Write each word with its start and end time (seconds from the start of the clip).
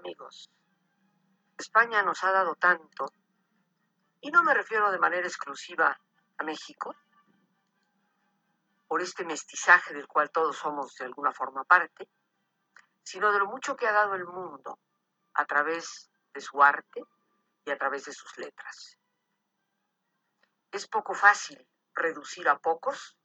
Amigos, 0.00 0.50
España 1.58 2.02
nos 2.02 2.24
ha 2.24 2.32
dado 2.32 2.54
tanto, 2.54 3.12
y 4.20 4.30
no 4.30 4.42
me 4.42 4.54
refiero 4.54 4.90
de 4.90 4.98
manera 4.98 5.26
exclusiva 5.26 5.98
a 6.38 6.44
México, 6.44 6.94
por 8.88 9.02
este 9.02 9.24
mestizaje 9.24 9.94
del 9.94 10.08
cual 10.08 10.30
todos 10.30 10.56
somos 10.56 10.94
de 10.96 11.04
alguna 11.04 11.32
forma 11.32 11.64
parte, 11.64 12.08
sino 13.02 13.30
de 13.30 13.38
lo 13.38 13.46
mucho 13.46 13.76
que 13.76 13.86
ha 13.86 13.92
dado 13.92 14.14
el 14.14 14.24
mundo 14.24 14.78
a 15.34 15.44
través 15.44 16.10
de 16.32 16.40
su 16.40 16.62
arte 16.62 17.04
y 17.64 17.70
a 17.70 17.78
través 17.78 18.06
de 18.06 18.12
sus 18.12 18.36
letras. 18.38 18.98
Es 20.72 20.88
poco 20.88 21.14
fácil 21.14 21.68
reducir 21.94 22.48
a 22.48 22.58
pocos 22.58 23.16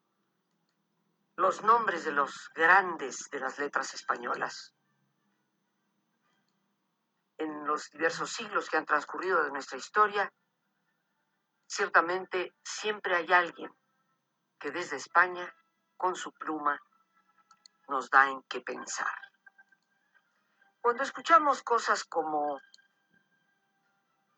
los 1.37 1.63
nombres 1.63 2.03
de 2.03 2.11
los 2.11 2.49
grandes 2.53 3.29
de 3.31 3.39
las 3.39 3.57
letras 3.59 3.93
españolas. 3.93 4.74
En 7.37 7.65
los 7.65 7.89
diversos 7.91 8.31
siglos 8.31 8.69
que 8.69 8.77
han 8.77 8.85
transcurrido 8.85 9.43
de 9.43 9.51
nuestra 9.51 9.77
historia, 9.77 10.31
ciertamente 11.67 12.55
siempre 12.63 13.15
hay 13.15 13.31
alguien 13.33 13.71
que 14.59 14.71
desde 14.71 14.95
España, 14.95 15.53
con 15.97 16.15
su 16.15 16.31
pluma, 16.31 16.79
nos 17.87 18.09
da 18.09 18.29
en 18.29 18.41
qué 18.43 18.61
pensar. 18.61 19.19
Cuando 20.81 21.03
escuchamos 21.03 21.63
cosas 21.63 22.03
como 22.03 22.59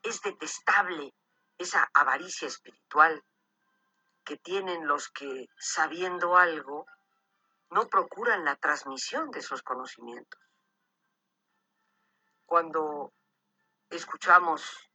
es 0.02 0.22
detestable 0.22 1.14
esa 1.58 1.90
avaricia 1.94 2.48
espiritual 2.48 3.24
que 4.24 4.38
tienen 4.38 4.88
los 4.88 5.10
que, 5.10 5.48
sabiendo 5.58 6.38
algo, 6.38 6.86
no 7.70 7.88
procuran 7.88 8.46
la 8.46 8.56
transmisión 8.56 9.32
de 9.32 9.40
esos 9.40 9.62
conocimientos. 9.62 10.47
Cuando 12.48 13.12
escuchamos 13.90 14.90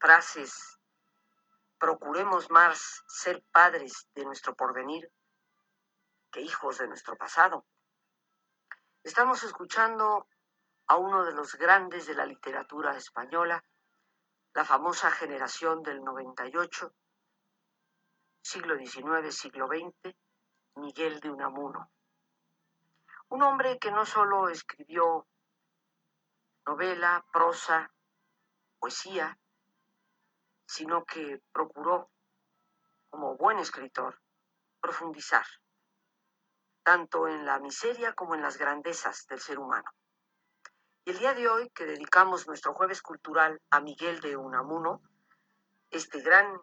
frases, 0.00 0.80
procuremos 1.78 2.50
más 2.50 3.04
ser 3.06 3.40
padres 3.52 4.08
de 4.16 4.24
nuestro 4.24 4.56
porvenir 4.56 5.08
que 6.32 6.40
hijos 6.40 6.78
de 6.78 6.88
nuestro 6.88 7.16
pasado. 7.16 7.64
Estamos 9.04 9.44
escuchando 9.44 10.26
a 10.88 10.96
uno 10.96 11.24
de 11.24 11.34
los 11.34 11.54
grandes 11.54 12.08
de 12.08 12.16
la 12.16 12.26
literatura 12.26 12.96
española, 12.96 13.62
la 14.52 14.64
famosa 14.64 15.12
generación 15.12 15.84
del 15.84 16.02
98, 16.02 16.92
siglo 18.42 18.76
XIX, 18.76 19.32
siglo 19.32 19.68
XX, 19.68 20.16
Miguel 20.74 21.20
de 21.20 21.30
Unamuno. 21.30 21.92
Un 23.28 23.44
hombre 23.44 23.78
que 23.78 23.92
no 23.92 24.04
solo 24.04 24.48
escribió 24.48 25.28
novela, 26.68 27.24
prosa, 27.32 27.90
poesía, 28.78 29.38
sino 30.66 31.06
que 31.06 31.40
procuró, 31.50 32.10
como 33.08 33.36
buen 33.38 33.58
escritor, 33.58 34.20
profundizar 34.78 35.46
tanto 36.82 37.26
en 37.26 37.46
la 37.46 37.58
miseria 37.58 38.12
como 38.12 38.34
en 38.34 38.42
las 38.42 38.58
grandezas 38.58 39.26
del 39.28 39.40
ser 39.40 39.58
humano. 39.58 39.90
Y 41.06 41.10
el 41.12 41.18
día 41.18 41.32
de 41.32 41.48
hoy, 41.48 41.70
que 41.70 41.86
dedicamos 41.86 42.46
nuestro 42.46 42.74
jueves 42.74 43.00
cultural 43.00 43.60
a 43.70 43.80
Miguel 43.80 44.20
de 44.20 44.36
Unamuno, 44.36 45.00
este 45.90 46.20
gran 46.20 46.60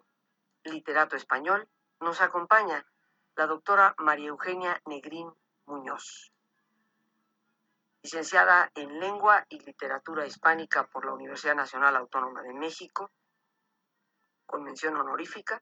literato 0.63 1.15
español, 1.15 1.67
nos 1.99 2.21
acompaña 2.21 2.85
la 3.35 3.47
doctora 3.47 3.95
María 3.97 4.29
Eugenia 4.29 4.79
Negrín 4.85 5.31
Muñoz, 5.65 6.31
licenciada 8.05 8.69
en 8.75 8.99
Lengua 8.99 9.43
y 9.49 9.57
Literatura 9.61 10.27
Hispánica 10.27 10.85
por 10.85 11.05
la 11.05 11.13
Universidad 11.13 11.55
Nacional 11.55 11.95
Autónoma 11.95 12.43
de 12.43 12.53
México, 12.53 13.09
con 14.45 14.63
mención 14.63 14.95
honorífica, 14.95 15.59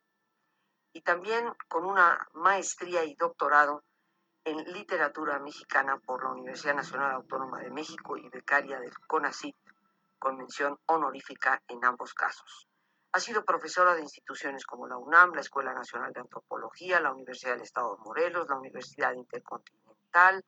y 0.92 1.00
también 1.04 1.50
con 1.70 1.86
una 1.86 2.28
maestría 2.34 3.06
y 3.06 3.16
doctorado 3.16 3.86
en 4.44 4.58
Literatura 4.74 5.40
Mexicana 5.40 5.98
por 6.06 6.26
la 6.26 6.31
Universidad 6.31 6.76
Nacional 6.76 7.14
Autónoma 7.14 7.62
de 7.62 7.72
México 7.72 8.18
y 8.18 8.28
becaria 8.28 8.78
del 8.78 8.94
CONACYT, 9.08 9.56
con 10.20 10.36
mención 10.36 10.78
honorífica 10.88 11.62
en 11.70 11.86
ambos 11.86 12.14
casos. 12.14 12.68
Ha 13.14 13.22
sido 13.22 13.46
profesora 13.46 13.96
de 13.96 14.02
instituciones 14.02 14.66
como 14.66 14.86
la 14.86 14.98
UNAM, 14.98 15.34
la 15.34 15.40
Escuela 15.40 15.74
Nacional 15.74 16.12
de 16.12 16.20
Antropología, 16.20 17.00
la 17.00 17.14
Universidad 17.14 17.54
del 17.54 17.62
Estado 17.62 17.96
de 17.96 18.04
Morelos, 18.04 18.50
la 18.50 18.58
Universidad 18.58 19.14
Intercontinental. 19.14 20.44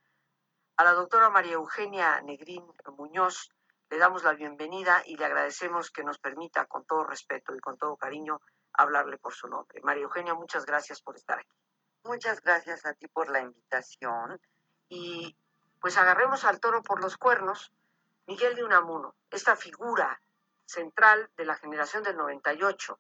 A 0.77 0.83
la 0.83 0.91
doctora 0.91 1.29
María 1.29 1.53
Eugenia 1.53 2.19
Negrín 2.19 2.61
Muñoz 2.97 3.49
le 3.89 3.97
damos 3.97 4.25
la 4.25 4.33
bienvenida 4.33 5.03
y 5.05 5.15
le 5.15 5.23
agradecemos 5.23 5.89
que 5.89 6.03
nos 6.03 6.19
permita, 6.19 6.65
con 6.65 6.83
todo 6.83 7.05
respeto 7.05 7.55
y 7.55 7.59
con 7.59 7.77
todo 7.77 7.95
cariño, 7.95 8.41
hablarle 8.73 9.17
por 9.17 9.33
su 9.33 9.47
nombre. 9.47 9.79
María 9.83 10.03
Eugenia, 10.03 10.33
muchas 10.33 10.65
gracias 10.65 11.01
por 11.01 11.15
estar 11.15 11.39
aquí. 11.39 11.57
Muchas 12.03 12.41
gracias 12.41 12.85
a 12.85 12.93
ti 12.93 13.07
por 13.07 13.29
la 13.29 13.39
invitación. 13.39 14.41
Y 14.89 15.37
pues 15.79 15.97
agarremos 15.97 16.43
al 16.43 16.59
toro 16.59 16.83
por 16.83 17.01
los 17.01 17.15
cuernos. 17.15 17.71
Miguel 18.27 18.55
de 18.55 18.65
Unamuno, 18.65 19.15
esta 19.31 19.55
figura 19.55 20.19
central 20.65 21.29
de 21.37 21.45
la 21.45 21.55
generación 21.55 22.03
del 22.03 22.17
98, 22.17 22.99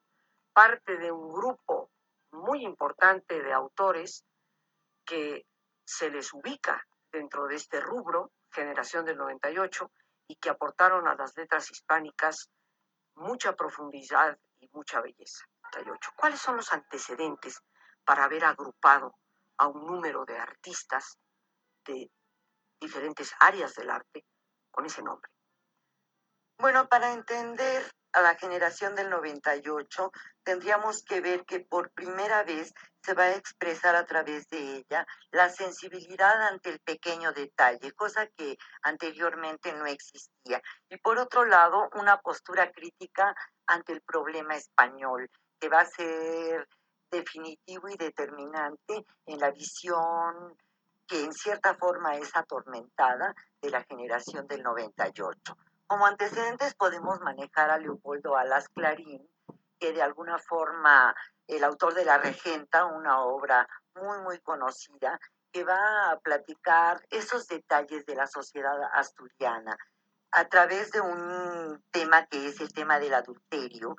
parte 0.53 0.95
de 0.95 1.11
un 1.11 1.33
grupo 1.33 1.89
muy 2.31 2.63
importante 2.63 3.43
de 3.43 3.51
autores 3.51 4.23
que 5.03 5.45
se 5.83 6.09
les 6.09 6.33
ubica 6.33 6.87
dentro 7.15 7.47
de 7.47 7.55
este 7.55 7.81
rubro, 7.81 8.31
generación 8.51 9.05
del 9.05 9.17
98, 9.17 9.91
y 10.27 10.35
que 10.35 10.49
aportaron 10.49 11.07
a 11.07 11.15
las 11.15 11.35
letras 11.35 11.69
hispánicas 11.71 12.49
mucha 13.15 13.53
profundidad 13.53 14.37
y 14.59 14.69
mucha 14.73 15.01
belleza. 15.01 15.45
¿Cuáles 16.15 16.39
son 16.39 16.57
los 16.57 16.71
antecedentes 16.71 17.61
para 18.03 18.25
haber 18.25 18.45
agrupado 18.45 19.15
a 19.57 19.67
un 19.67 19.85
número 19.85 20.25
de 20.25 20.37
artistas 20.37 21.17
de 21.85 22.11
diferentes 22.79 23.33
áreas 23.39 23.73
del 23.75 23.89
arte 23.89 24.25
con 24.71 24.85
ese 24.85 25.01
nombre. 25.01 25.31
Bueno, 26.57 26.87
para 26.87 27.13
entender 27.13 27.83
a 28.15 28.21
la 28.21 28.35
generación 28.35 28.95
del 28.95 29.09
98, 29.09 30.11
tendríamos 30.43 31.03
que 31.03 31.19
ver 31.19 31.45
que 31.45 31.59
por 31.59 31.91
primera 31.91 32.43
vez 32.43 32.73
se 33.03 33.13
va 33.13 33.23
a 33.23 33.35
expresar 33.35 33.93
a 33.95 34.05
través 34.05 34.47
de 34.47 34.77
ella 34.77 35.05
la 35.31 35.49
sensibilidad 35.49 36.47
ante 36.47 36.69
el 36.69 36.79
pequeño 36.79 37.33
detalle, 37.33 37.91
cosa 37.91 38.25
que 38.27 38.57
anteriormente 38.83 39.73
no 39.73 39.85
existía. 39.85 40.61
Y 40.89 40.97
por 40.97 41.19
otro 41.19 41.43
lado, 41.43 41.89
una 41.95 42.21
postura 42.21 42.71
crítica 42.71 43.35
ante 43.67 43.91
el 43.91 44.01
problema 44.01 44.55
español, 44.55 45.29
que 45.59 45.67
va 45.67 45.81
a 45.81 45.85
ser 45.85 46.69
definitivo 47.11 47.89
y 47.89 47.97
determinante 47.97 49.05
en 49.25 49.39
la 49.39 49.51
visión 49.51 50.55
que 51.05 51.21
en 51.21 51.33
cierta 51.33 51.75
forma 51.75 52.15
es 52.15 52.33
atormentada 52.33 53.35
de 53.61 53.69
la 53.69 53.83
generación 53.83 54.47
del 54.47 54.63
98. 54.63 55.57
Como 55.87 56.07
antecedentes 56.07 56.73
podemos 56.73 57.21
manejar 57.21 57.69
a 57.69 57.77
Leopoldo 57.77 58.35
Alas 58.35 58.69
Clarín, 58.69 59.29
que 59.79 59.93
de 59.93 60.01
alguna 60.01 60.39
forma 60.39 61.15
el 61.47 61.63
autor 61.63 61.93
de 61.93 62.05
La 62.05 62.17
Regenta, 62.17 62.85
una 62.85 63.21
obra 63.21 63.67
muy, 63.93 64.19
muy 64.21 64.39
conocida, 64.39 65.19
que 65.51 65.63
va 65.63 66.11
a 66.11 66.19
platicar 66.19 67.05
esos 67.11 67.47
detalles 67.47 68.05
de 68.05 68.15
la 68.15 68.25
sociedad 68.25 68.75
asturiana 68.93 69.77
a 70.31 70.45
través 70.49 70.91
de 70.91 71.01
un 71.01 71.81
tema 71.91 72.25
que 72.25 72.47
es 72.47 72.59
el 72.59 72.73
tema 72.73 72.99
del 72.99 73.13
adulterio, 73.13 73.95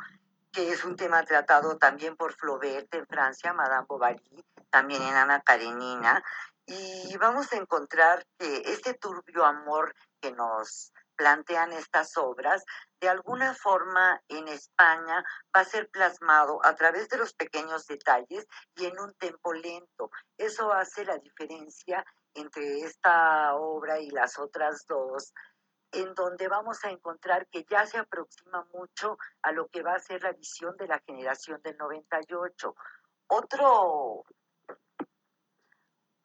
que 0.52 0.72
es 0.72 0.84
un 0.84 0.96
tema 0.96 1.22
tratado 1.24 1.78
también 1.78 2.16
por 2.16 2.34
Flaubert 2.34 2.92
en 2.94 3.06
Francia, 3.06 3.52
Madame 3.52 3.86
Bovary, 3.88 4.44
también 4.70 5.02
en 5.02 5.14
Ana 5.14 5.40
Karenina, 5.40 6.22
Y 6.66 7.16
vamos 7.18 7.52
a 7.52 7.56
encontrar 7.56 8.26
que 8.38 8.62
este 8.66 8.94
turbio 8.94 9.44
amor 9.44 9.94
que 10.20 10.32
nos 10.32 10.92
plantean 11.16 11.72
estas 11.72 12.16
obras, 12.16 12.64
de 13.00 13.08
alguna 13.08 13.54
forma 13.54 14.22
en 14.28 14.48
España 14.48 15.24
va 15.54 15.60
a 15.60 15.64
ser 15.64 15.88
plasmado 15.90 16.60
a 16.64 16.74
través 16.74 17.08
de 17.08 17.18
los 17.18 17.34
pequeños 17.34 17.86
detalles 17.86 18.46
y 18.76 18.86
en 18.86 18.98
un 19.00 19.12
tempo 19.14 19.52
lento. 19.52 20.10
Eso 20.38 20.72
hace 20.72 21.04
la 21.04 21.18
diferencia 21.18 22.04
entre 22.34 22.80
esta 22.80 23.54
obra 23.54 23.98
y 23.98 24.10
las 24.10 24.38
otras 24.38 24.86
dos, 24.86 25.32
en 25.92 26.14
donde 26.14 26.48
vamos 26.48 26.84
a 26.84 26.90
encontrar 26.90 27.46
que 27.48 27.64
ya 27.68 27.86
se 27.86 27.98
aproxima 27.98 28.66
mucho 28.72 29.16
a 29.42 29.52
lo 29.52 29.68
que 29.68 29.82
va 29.82 29.94
a 29.94 30.00
ser 30.00 30.22
la 30.22 30.32
visión 30.32 30.76
de 30.76 30.86
la 30.86 31.00
generación 31.00 31.60
del 31.62 31.76
98. 31.76 32.74
Otro, 33.28 34.24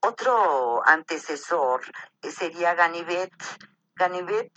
otro 0.01 0.87
antecesor 0.87 1.81
sería 2.21 2.75
Ganivet. 2.75 3.33
Ganivet 3.95 4.51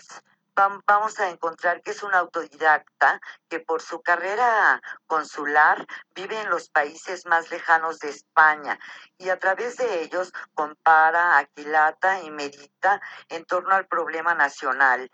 vamos 0.86 1.19
a 1.19 1.31
encontrar 1.31 1.82
que 1.82 1.90
es 1.90 2.02
un 2.02 2.14
autodidacta 2.14 3.20
que 3.48 3.60
por 3.60 3.82
su 3.82 4.02
carrera 4.02 4.81
consular 5.06 5.84
vive 6.14 6.40
en 6.40 6.50
los 6.50 6.69
países 6.69 7.26
más 7.26 7.50
lejanos 7.50 7.98
de 7.98 8.10
España 8.10 8.78
y 9.19 9.31
a 9.31 9.38
través 9.38 9.76
de 9.76 10.02
ellos 10.02 10.32
compara, 10.54 11.38
aquilata 11.38 12.22
y 12.22 12.31
medita 12.31 13.00
en 13.28 13.44
torno 13.44 13.75
al 13.75 13.86
problema 13.86 14.34
nacional 14.34 15.10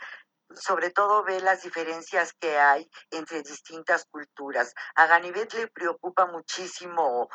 sobre 0.54 0.90
todo 0.90 1.22
ve 1.22 1.40
las 1.40 1.62
diferencias 1.62 2.32
que 2.32 2.58
hay 2.58 2.90
entre 3.10 3.42
distintas 3.42 4.04
culturas. 4.06 4.74
A 4.96 5.06
Ganivet 5.06 5.52
le 5.54 5.68
preocupa 5.68 6.26
muchísimo 6.26 7.28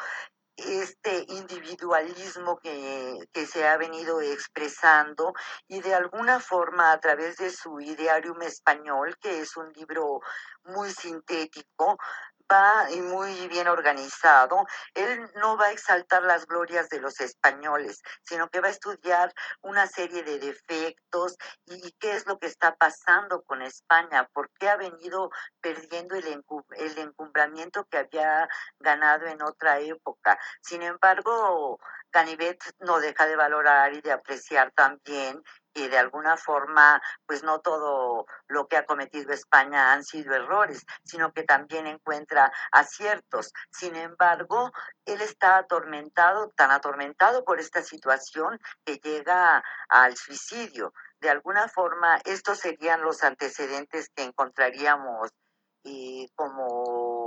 este 0.58 1.26
individualismo 1.28 2.58
que, 2.60 3.18
que, 3.34 3.46
se 3.46 3.68
ha 3.68 3.78
venido 3.78 4.22
expresando 4.22 5.34
y 5.68 5.82
de 5.82 5.94
alguna 5.94 6.40
forma 6.40 6.92
a 6.92 7.00
través 7.00 7.38
de 7.38 7.50
su 7.50 7.80
Idearium 7.80 8.42
Español, 8.42 9.18
que 9.20 9.42
es 9.42 9.58
un 9.58 9.72
libro 9.74 10.22
muy 10.64 10.92
sintético, 10.92 11.98
va 12.52 12.92
y 12.92 13.02
muy 13.02 13.48
bien 13.48 13.68
organizado, 13.68 14.66
él 14.94 15.30
no 15.36 15.58
va 15.58 15.68
a 15.68 15.72
exaltar 15.72 16.24
las 16.24 16.46
glorias 16.46 16.90
de 16.90 17.00
los 17.00 17.20
españoles, 17.20 18.02
sino 18.24 18.50
que 18.50 18.60
va 18.60 18.68
a 18.68 18.72
estudiar 18.72 19.34
una 19.62 19.88
serie 19.88 20.24
de 20.24 20.40
defectos 20.40 21.38
y, 21.66 21.92
qué 22.00 22.14
es 22.16 22.26
lo 22.26 22.38
que 22.40 22.48
está 22.48 22.76
pasando 22.76 23.44
con 23.44 23.62
España, 23.62 24.28
por 24.34 24.50
qué 24.60 24.70
ha 24.70 24.76
venido 24.76 25.30
perdiendo 25.62 26.16
el, 26.16 26.44
el 26.78 26.98
encumbramiento 26.98 27.86
que 27.86 27.98
había 27.98 28.48
ganado 28.80 29.26
en 29.28 29.42
otra 29.42 29.80
época. 29.80 30.38
Sin 30.62 30.82
embargo, 30.82 31.80
Canivet 32.16 32.64
no 32.80 33.02
deja 33.02 33.26
de 33.26 33.36
valorar 33.36 33.94
y 33.94 34.00
de 34.00 34.14
apreciar 34.14 34.72
también 34.72 35.44
y 35.74 35.90
de 35.90 35.98
alguna 35.98 36.38
forma, 36.38 37.02
pues 37.26 37.44
no 37.44 37.60
todo 37.60 38.26
lo 38.48 38.68
que 38.70 38.78
ha 38.78 38.86
cometido 38.86 39.34
España 39.34 39.92
han 39.92 40.06
sido 40.06 40.34
errores, 40.34 40.86
sino 41.04 41.34
que 41.34 41.44
también 41.44 41.88
encuentra 41.88 42.54
aciertos. 42.72 43.52
Sin 43.70 43.98
embargo, 43.98 44.72
él 45.04 45.20
está 45.20 45.58
atormentado, 45.58 46.54
tan 46.56 46.72
atormentado 46.72 47.44
por 47.44 47.60
esta 47.60 47.84
situación 47.84 48.62
que 48.86 48.96
llega 48.96 49.62
al 49.90 50.16
suicidio. 50.16 50.94
De 51.20 51.30
alguna 51.30 51.68
forma, 51.68 52.22
estos 52.24 52.60
serían 52.60 53.02
los 53.02 53.26
antecedentes 53.26 54.10
que 54.16 54.24
encontraríamos 54.24 55.32
y 55.84 56.32
como 56.36 57.25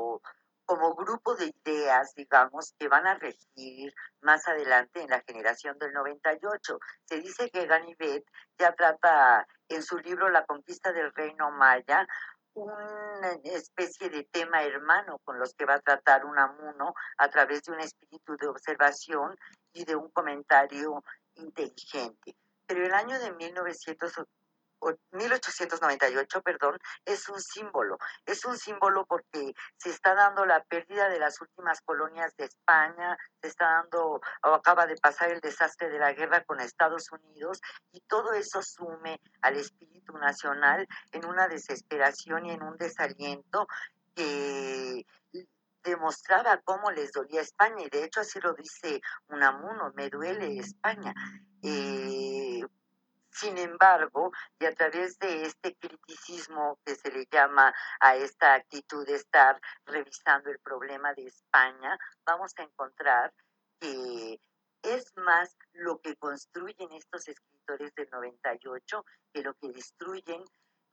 como 0.69 0.95
grupo 0.95 1.35
de 1.35 1.51
ideas, 1.65 2.15
digamos, 2.15 2.75
que 2.79 2.89
van 2.89 3.07
a 3.07 3.15
regir 3.15 3.95
más 4.21 4.47
adelante 4.47 5.01
en 5.01 5.09
la 5.09 5.23
generación 5.27 5.79
del 5.79 5.95
98. 5.95 6.79
Se 7.07 7.21
dice 7.23 7.49
que 7.51 7.65
Ganivet 7.65 8.23
ya 8.59 8.75
trata 8.75 9.47
en 9.71 9.83
su 9.83 9.97
libro 9.97 10.29
La 10.29 10.45
conquista 10.45 10.93
del 10.93 11.11
reino 11.15 11.51
maya 11.51 12.07
una 12.53 13.31
especie 13.45 14.11
de 14.11 14.25
tema 14.25 14.63
hermano 14.63 15.19
con 15.25 15.39
los 15.39 15.55
que 15.55 15.65
va 15.65 15.77
a 15.77 15.81
tratar 15.81 16.27
Unamuno 16.27 16.93
a 17.17 17.31
través 17.31 17.63
de 17.63 17.73
un 17.73 17.81
espíritu 17.81 18.37
de 18.37 18.49
observación 18.49 19.39
y 19.73 19.87
de 19.87 19.97
un 19.97 20.11
comentario 20.11 21.03
inteligente. 21.37 22.37
Pero 22.67 22.85
el 22.85 22.93
año 22.93 23.19
de 23.19 23.33
1900 23.33 24.19
1898, 25.13 26.43
perdón, 26.43 26.79
es 27.05 27.29
un 27.29 27.41
símbolo. 27.41 27.99
Es 28.27 28.45
un 28.45 28.57
símbolo 28.57 29.07
porque 29.07 29.55
se 29.77 29.91
está 29.91 30.15
dando 30.15 30.47
la 30.47 30.63
pérdida 30.65 31.09
de 31.09 31.19
las 31.19 31.41
últimas 31.41 31.81
colonias 31.83 32.37
de 32.37 32.45
España, 32.45 33.17
se 33.41 33.49
está 33.49 33.65
dando, 33.65 34.21
o 34.43 34.55
acaba 34.55 34.87
de 34.87 34.97
pasar 34.97 35.31
el 35.31 35.41
desastre 35.41 35.89
de 35.89 35.99
la 35.99 36.13
guerra 36.13 36.45
con 36.45 36.61
Estados 36.61 37.11
Unidos, 37.13 37.61
y 37.93 38.01
todo 38.03 38.33
eso 38.33 38.63
sume 38.63 39.21
al 39.43 39.57
espíritu 39.57 40.17
nacional 40.19 40.87
en 41.13 41.25
una 41.25 41.49
desesperación 41.49 42.47
y 42.47 42.53
en 42.53 42.63
un 42.63 42.77
desaliento 42.77 43.67
que 44.15 45.05
demostraba 45.83 46.59
cómo 46.59 46.91
les 46.91 47.13
dolía 47.13 47.41
España, 47.41 47.85
y 47.85 47.89
de 47.89 48.05
hecho 48.05 48.21
así 48.21 48.41
lo 48.41 48.53
dice 48.53 49.01
Unamuno, 49.29 49.93
me 49.95 50.11
duele 50.11 50.59
España. 50.59 51.15
Eh, 51.63 52.61
sin 53.31 53.59
embargo, 53.59 54.33
y 54.59 54.67
a 54.67 54.75
través 54.75 55.19
de 55.19 55.43
este 55.43 55.77
criticismo 55.77 56.79
que 56.85 56.95
se 56.95 57.11
le 57.11 57.27
llama 57.31 57.75
a 58.01 58.17
esta 58.17 58.55
actitud 58.55 59.07
de 59.07 59.15
estar 59.15 59.61
revisando 59.85 60.51
el 60.51 60.59
problema 60.61 61.15
de 61.15 61.27
España, 61.27 61.99
vamos 62.25 62.53
a 62.57 62.63
encontrar 62.63 63.33
que 63.81 64.41
es 64.83 65.13
más 65.17 65.57
lo 65.73 66.01
que 66.01 66.17
construyen 66.17 66.93
estos 66.93 67.29
escritores 67.29 67.95
del 67.95 68.09
98 68.11 69.05
que 69.33 69.43
lo 69.43 69.55
que 69.55 69.69
destruyen, 69.69 70.45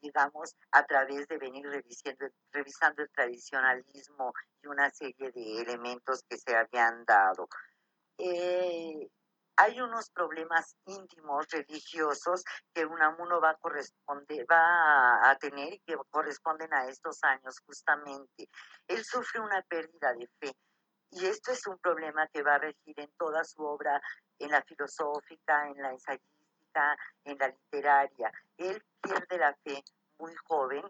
digamos, 0.02 0.56
a 0.72 0.86
través 0.86 1.28
de 1.28 1.38
venir 1.38 1.66
revisando, 1.68 2.28
revisando 2.52 3.04
el 3.04 3.10
tradicionalismo 3.12 4.34
y 4.62 4.68
una 4.68 4.92
serie 4.92 5.32
de 5.32 5.62
elementos 5.62 6.24
que 6.28 6.38
se 6.38 6.56
habían 6.56 7.06
dado. 7.06 7.48
Eh, 8.18 9.10
hay 9.58 9.80
unos 9.80 10.10
problemas 10.10 10.76
íntimos 10.86 11.48
religiosos 11.50 12.44
que 12.74 12.86
Unamuno 12.86 13.40
va 13.40 13.52
a 13.52 13.58
corresponder, 13.58 14.46
va 14.50 15.30
a 15.30 15.36
tener 15.38 15.74
y 15.74 15.80
que 15.80 15.96
corresponden 16.10 16.74
a 16.74 16.88
estos 16.88 17.24
años 17.24 17.60
justamente. 17.66 18.50
Él 18.88 19.04
sufre 19.04 19.40
una 19.40 19.62
pérdida 19.64 20.14
de 20.14 20.28
fe 20.40 20.56
y 21.12 21.26
esto 21.26 21.52
es 21.52 21.66
un 21.68 21.78
problema 21.80 22.28
que 22.28 22.44
va 22.44 22.56
a 22.56 22.60
regir 22.60 23.00
en 23.00 23.10
toda 23.18 23.44
su 23.44 23.64
obra, 23.64 24.02
en 24.40 24.52
la 24.52 24.62
filosófica, 24.64 25.70
en 25.70 25.82
la 25.82 25.92
ensayística, 25.92 26.98
en 27.24 27.38
la 27.38 27.48
literaria. 27.48 28.32
Él 28.58 28.84
pierde 29.02 29.38
la 29.38 29.54
fe 29.64 29.84
muy 30.18 30.36
joven 30.48 30.84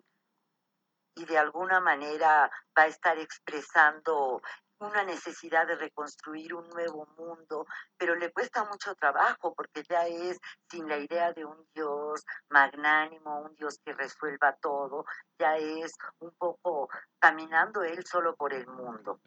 y 1.16 1.26
de 1.26 1.38
alguna 1.38 1.80
manera 1.80 2.50
va 2.78 2.84
a 2.84 2.88
estar 2.88 3.18
expresando 3.20 4.42
una 4.80 5.04
necesidad 5.04 5.68
de 5.68 5.76
reconstruir 5.76 6.54
un 6.54 6.70
nuevo 6.70 7.08
mundo, 7.18 7.66
pero 7.98 8.16
le 8.16 8.32
cuesta 8.32 8.64
mucho 8.66 8.96
trabajo 8.96 9.54
porque 9.54 9.84
ya 9.84 10.06
es 10.08 10.40
sin 10.70 10.88
la 10.88 10.98
idea 10.98 11.32
de 11.34 11.46
un 11.46 11.68
Dios 11.74 12.26
magnánimo, 12.50 13.40
un 13.42 13.56
Dios 13.56 13.80
que 13.84 13.94
resuelva 13.94 14.56
todo, 14.58 15.06
ya 15.40 15.58
es 15.58 15.94
un 16.20 16.32
poco 16.32 16.90
caminando 17.20 17.84
él 17.84 18.06
solo 18.06 18.36
por 18.36 18.54
el 18.54 18.68
mundo. 18.68 19.20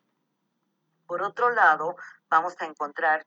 Por 1.06 1.22
otro 1.22 1.50
lado, 1.50 1.96
vamos 2.28 2.54
a 2.60 2.66
encontrar 2.66 3.26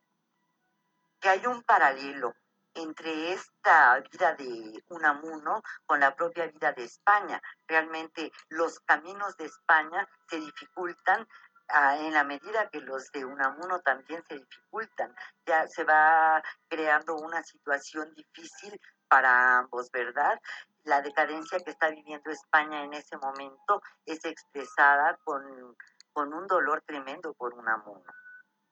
que 1.20 1.30
hay 1.30 1.46
un 1.48 1.64
paralelo 1.64 2.36
entre 2.74 3.34
esta 3.34 4.00
vida 4.12 4.34
de 4.36 4.84
Unamuno 4.90 5.62
con 5.86 6.00
la 6.00 6.16
propia 6.16 6.48
vida 6.48 6.72
de 6.74 6.84
España. 6.84 7.42
Realmente 7.68 8.32
los 8.50 8.80
caminos 8.82 9.36
de 9.38 9.46
España 9.46 10.08
se 10.30 10.38
dificultan 10.38 11.28
en 12.00 12.14
la 12.14 12.24
medida 12.24 12.70
que 12.70 12.82
los 12.82 13.12
de 13.12 13.26
Unamuno 13.26 13.80
también 13.80 14.24
se 14.28 14.36
dificultan, 14.36 15.16
ya 15.46 15.68
se 15.68 15.84
va 15.84 16.42
creando 16.68 17.16
una 17.16 17.42
situación 17.44 18.14
difícil 18.14 18.80
para 19.08 19.60
ambos, 19.60 19.92
¿verdad? 19.92 20.40
La 20.84 21.02
decadencia 21.02 21.60
que 21.60 21.72
está 21.72 21.90
viviendo 21.90 22.32
España 22.32 22.84
en 22.84 22.94
ese 22.94 23.18
momento 23.18 23.82
es 24.06 24.24
expresada 24.26 25.18
con, 25.24 25.76
con 26.14 26.34
un 26.34 26.48
dolor 26.48 26.82
tremendo 26.86 27.34
por 27.34 27.54
Unamuno. 27.54 28.12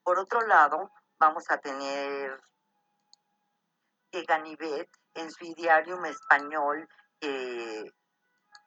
Por 0.04 0.18
otro 0.18 0.42
lado, 0.42 0.92
vamos 1.20 1.44
a 1.50 1.58
tener 1.58 2.40
que 4.12 4.24
Ganivet, 4.24 4.90
en 5.14 5.30
su 5.32 5.46
idearium 5.46 6.06
español, 6.06 6.88
que 7.20 7.94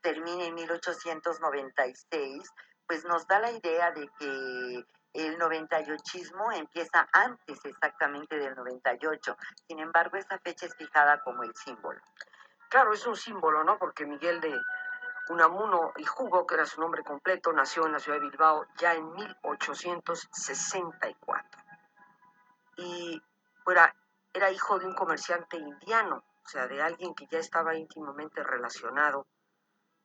termina 0.02 0.44
en 0.44 0.54
1896, 0.54 2.48
pues 2.86 3.04
nos 3.04 3.26
da 3.26 3.40
la 3.40 3.50
idea 3.50 3.90
de 3.92 4.08
que 4.18 4.84
el 5.14 5.38
98ismo 5.38 6.54
empieza 6.56 7.06
antes 7.12 7.62
exactamente 7.64 8.38
del 8.38 8.54
98. 8.54 9.36
Sin 9.66 9.78
embargo, 9.78 10.16
esa 10.16 10.38
fecha 10.38 10.66
es 10.66 10.74
fijada 10.76 11.20
como 11.22 11.42
el 11.42 11.54
símbolo. 11.54 12.00
Claro, 12.68 12.92
es 12.92 13.06
un 13.06 13.16
símbolo, 13.16 13.64
¿no? 13.64 13.78
Porque 13.78 14.06
Miguel 14.06 14.40
de 14.40 14.54
Unamuno 15.28 15.92
y 15.96 16.04
Jugo, 16.04 16.46
que 16.46 16.54
era 16.54 16.66
su 16.66 16.80
nombre 16.80 17.04
completo, 17.04 17.52
nació 17.52 17.86
en 17.86 17.92
la 17.92 17.98
ciudad 17.98 18.18
de 18.18 18.28
Bilbao 18.28 18.66
ya 18.76 18.94
en 18.94 19.12
1864. 19.12 21.62
Y 22.78 23.22
fuera 23.62 23.94
era 24.32 24.50
hijo 24.50 24.78
de 24.78 24.86
un 24.86 24.94
comerciante 24.94 25.58
indiano, 25.58 26.24
o 26.44 26.48
sea, 26.48 26.66
de 26.66 26.80
alguien 26.80 27.14
que 27.14 27.26
ya 27.26 27.38
estaba 27.38 27.76
íntimamente 27.76 28.42
relacionado 28.42 29.26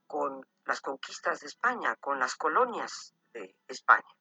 con 0.06 0.46
las 0.68 0.82
conquistas 0.82 1.40
de 1.40 1.48
España, 1.48 1.96
con 1.96 2.20
las 2.20 2.36
colonias 2.36 3.14
de 3.34 3.56
España. 3.68 4.14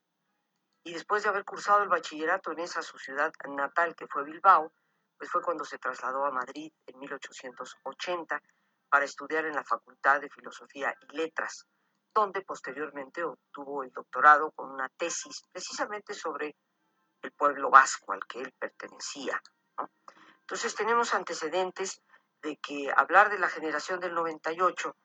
Y 0.85 0.93
después 0.93 1.25
de 1.25 1.29
haber 1.29 1.45
cursado 1.45 1.83
el 1.83 1.89
bachillerato 1.89 2.53
en 2.53 2.61
esa 2.61 2.81
su 2.83 2.97
ciudad 2.99 3.33
natal, 3.49 3.97
que 3.97 4.07
fue 4.07 4.25
Bilbao, 4.25 4.73
pues 5.19 5.31
fue 5.31 5.43
cuando 5.43 5.65
se 5.65 5.79
trasladó 5.79 6.25
a 6.25 6.31
Madrid 6.31 6.73
en 6.87 6.99
1880 6.99 8.41
para 8.89 9.05
estudiar 9.05 9.47
en 9.47 9.55
la 9.55 9.65
Facultad 9.65 10.21
de 10.21 10.31
Filosofía 10.31 10.95
y 11.01 11.17
Letras, 11.17 11.67
donde 12.15 12.43
posteriormente 12.43 13.25
obtuvo 13.25 13.83
el 13.83 13.91
doctorado 13.91 14.53
con 14.53 14.71
una 14.71 14.89
tesis 14.91 15.43
precisamente 15.51 16.15
sobre 16.15 16.57
el 17.23 17.33
pueblo 17.33 17.71
vasco 17.71 18.13
al 18.13 18.25
que 18.27 18.43
él 18.43 18.55
pertenecía. 18.59 19.43
Entonces 20.41 20.77
tenemos 20.77 21.13
antecedentes 21.13 22.01
de 22.43 22.57
que 22.59 22.93
hablar 22.95 23.31
de 23.31 23.39
la 23.39 23.49
generación 23.49 23.99
del 23.99 24.15
98 24.15 24.97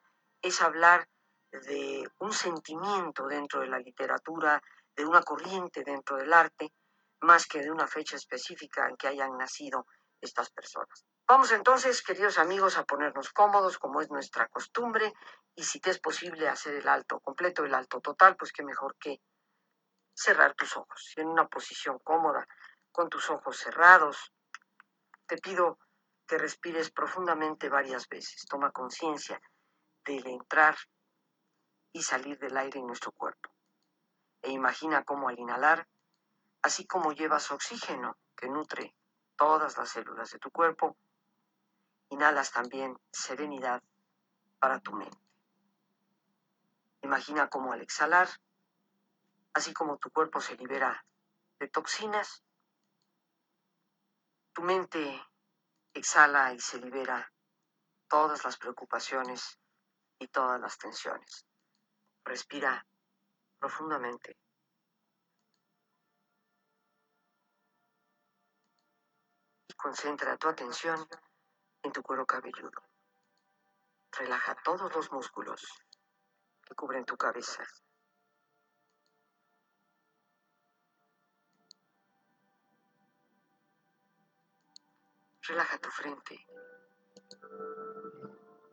es 0.42 0.60
hablar 0.62 1.08
de 1.52 2.08
un 2.18 2.32
sentimiento 2.32 3.26
dentro 3.26 3.60
de 3.60 3.68
la 3.68 3.78
literatura, 3.78 4.62
de 4.96 5.04
una 5.04 5.22
corriente 5.22 5.84
dentro 5.84 6.16
del 6.16 6.32
arte, 6.32 6.72
más 7.20 7.46
que 7.46 7.60
de 7.60 7.70
una 7.70 7.86
fecha 7.86 8.16
específica 8.16 8.88
en 8.88 8.96
que 8.96 9.08
hayan 9.08 9.36
nacido 9.36 9.86
estas 10.20 10.50
personas. 10.50 11.04
Vamos 11.26 11.52
entonces, 11.52 12.02
queridos 12.02 12.38
amigos, 12.38 12.76
a 12.76 12.84
ponernos 12.84 13.30
cómodos, 13.32 13.78
como 13.78 14.00
es 14.00 14.10
nuestra 14.10 14.48
costumbre, 14.48 15.12
y 15.54 15.62
si 15.62 15.80
te 15.80 15.90
es 15.90 15.98
posible 15.98 16.48
hacer 16.48 16.74
el 16.74 16.88
alto 16.88 17.20
completo, 17.20 17.64
el 17.64 17.74
alto 17.74 18.00
total, 18.00 18.36
pues 18.36 18.52
qué 18.52 18.62
mejor 18.64 18.96
que 18.98 19.20
cerrar 20.14 20.54
tus 20.54 20.76
ojos, 20.76 21.12
en 21.16 21.28
una 21.28 21.46
posición 21.46 21.98
cómoda, 22.00 22.46
con 22.90 23.08
tus 23.08 23.30
ojos 23.30 23.56
cerrados, 23.56 24.32
te 25.26 25.38
pido 25.38 25.78
que 26.26 26.38
respires 26.38 26.90
profundamente 26.90 27.68
varias 27.68 28.08
veces. 28.08 28.44
Toma 28.48 28.70
conciencia 28.70 29.40
del 30.04 30.26
entrar 30.26 30.76
y 31.92 32.02
salir 32.02 32.38
del 32.38 32.56
aire 32.56 32.80
en 32.80 32.86
nuestro 32.86 33.12
cuerpo. 33.12 33.50
E 34.42 34.50
imagina 34.50 35.04
cómo 35.04 35.28
al 35.28 35.38
inhalar, 35.38 35.86
así 36.62 36.86
como 36.86 37.12
llevas 37.12 37.50
oxígeno 37.50 38.16
que 38.36 38.48
nutre 38.48 38.94
todas 39.36 39.76
las 39.76 39.90
células 39.90 40.30
de 40.30 40.38
tu 40.38 40.50
cuerpo, 40.50 40.96
inhalas 42.08 42.52
también 42.52 42.98
serenidad 43.10 43.82
para 44.58 44.80
tu 44.80 44.92
mente. 44.92 45.18
Imagina 47.02 47.48
cómo 47.48 47.72
al 47.72 47.82
exhalar, 47.82 48.28
así 49.54 49.72
como 49.72 49.98
tu 49.98 50.10
cuerpo 50.10 50.40
se 50.40 50.56
libera 50.56 51.04
de 51.58 51.68
toxinas, 51.68 52.42
tu 54.52 54.62
mente 54.62 55.20
exhala 55.94 56.52
y 56.52 56.60
se 56.60 56.78
libera 56.78 57.32
todas 58.08 58.44
las 58.44 58.56
preocupaciones 58.56 59.58
y 60.18 60.28
todas 60.28 60.60
las 60.60 60.78
tensiones. 60.78 61.46
Respira 62.24 62.86
profundamente. 63.58 64.36
Y 69.68 69.74
concentra 69.74 70.36
tu 70.36 70.48
atención 70.48 71.06
en 71.82 71.92
tu 71.92 72.02
cuero 72.02 72.24
cabelludo. 72.24 72.82
Relaja 74.12 74.54
todos 74.62 74.94
los 74.94 75.10
músculos 75.10 75.62
que 76.62 76.74
cubren 76.74 77.04
tu 77.04 77.16
cabeza. 77.16 77.64
Relaja 85.42 85.78
tu 85.78 85.90
frente. 85.90 86.46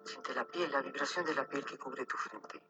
Siente 0.05 0.35
la 0.35 0.45
piel, 0.45 0.71
la 0.71 0.81
vibración 0.81 1.25
de 1.25 1.33
la 1.33 1.47
piel 1.47 1.65
que 1.65 1.77
cubre 1.77 2.05
tu 2.05 2.15
frente. 2.17 2.61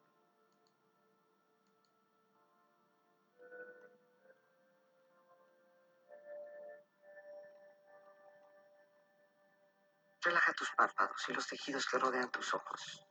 Tus 10.59 10.69
párpados 10.75 11.23
y 11.29 11.33
los 11.33 11.47
tejidos 11.47 11.85
que 11.87 11.97
rodean 11.97 12.29
tus 12.31 12.53
ojos. 12.53 13.05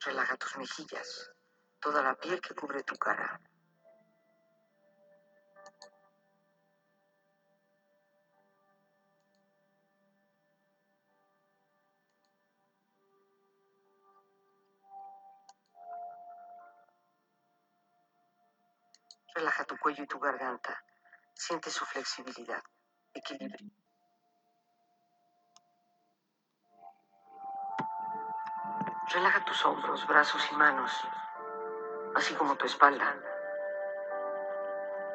Relaja 0.00 0.36
tus 0.36 0.56
mejillas, 0.58 1.30
toda 1.80 2.02
la 2.02 2.14
piel 2.16 2.38
que 2.42 2.54
cubre 2.54 2.82
tu 2.82 2.96
cara. 2.96 3.40
Cuello 19.80 20.04
y 20.04 20.06
tu 20.06 20.20
garganta. 20.20 20.84
Siente 21.34 21.70
su 21.70 21.84
flexibilidad, 21.86 22.62
equilibrio. 23.14 23.70
Relaja 29.12 29.44
tus 29.44 29.64
hombros, 29.64 30.06
brazos 30.06 30.46
y 30.52 30.54
manos, 30.54 30.92
así 32.14 32.34
como 32.34 32.56
tu 32.56 32.66
espalda. 32.66 33.16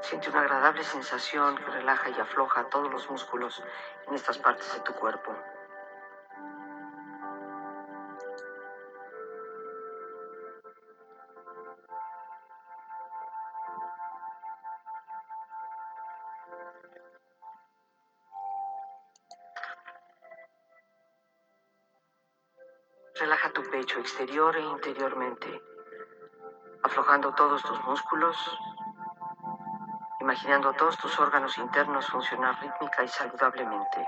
Siente 0.02 0.30
una 0.30 0.42
agradable 0.42 0.84
sensación 0.84 1.56
que 1.58 1.66
relaja 1.66 2.10
y 2.10 2.20
afloja 2.20 2.68
todos 2.70 2.92
los 2.92 3.10
músculos 3.10 3.64
en 4.08 4.16
estas 4.16 4.38
partes 4.38 4.74
de 4.74 4.82
tu 4.82 4.94
cuerpo. 4.94 5.34
Exterior 24.06 24.56
e 24.56 24.62
interiormente, 24.62 25.50
aflojando 26.84 27.34
todos 27.34 27.64
tus 27.64 27.84
músculos, 27.86 28.38
imaginando 30.22 30.70
a 30.70 30.74
todos 30.74 30.96
tus 30.98 31.20
órganos 31.20 31.58
internos 31.58 32.06
funcionar 32.06 32.54
rítmica 32.62 33.04
y 33.04 33.08
saludablemente. 33.08 34.08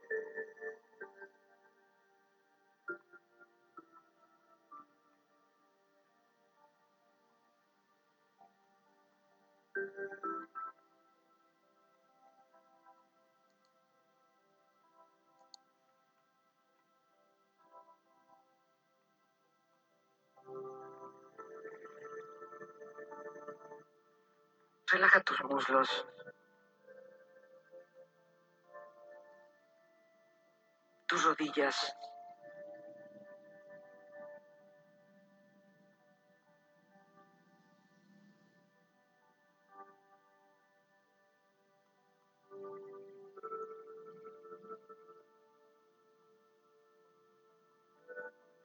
Tus 31.07 31.23
rodillas. 31.23 31.95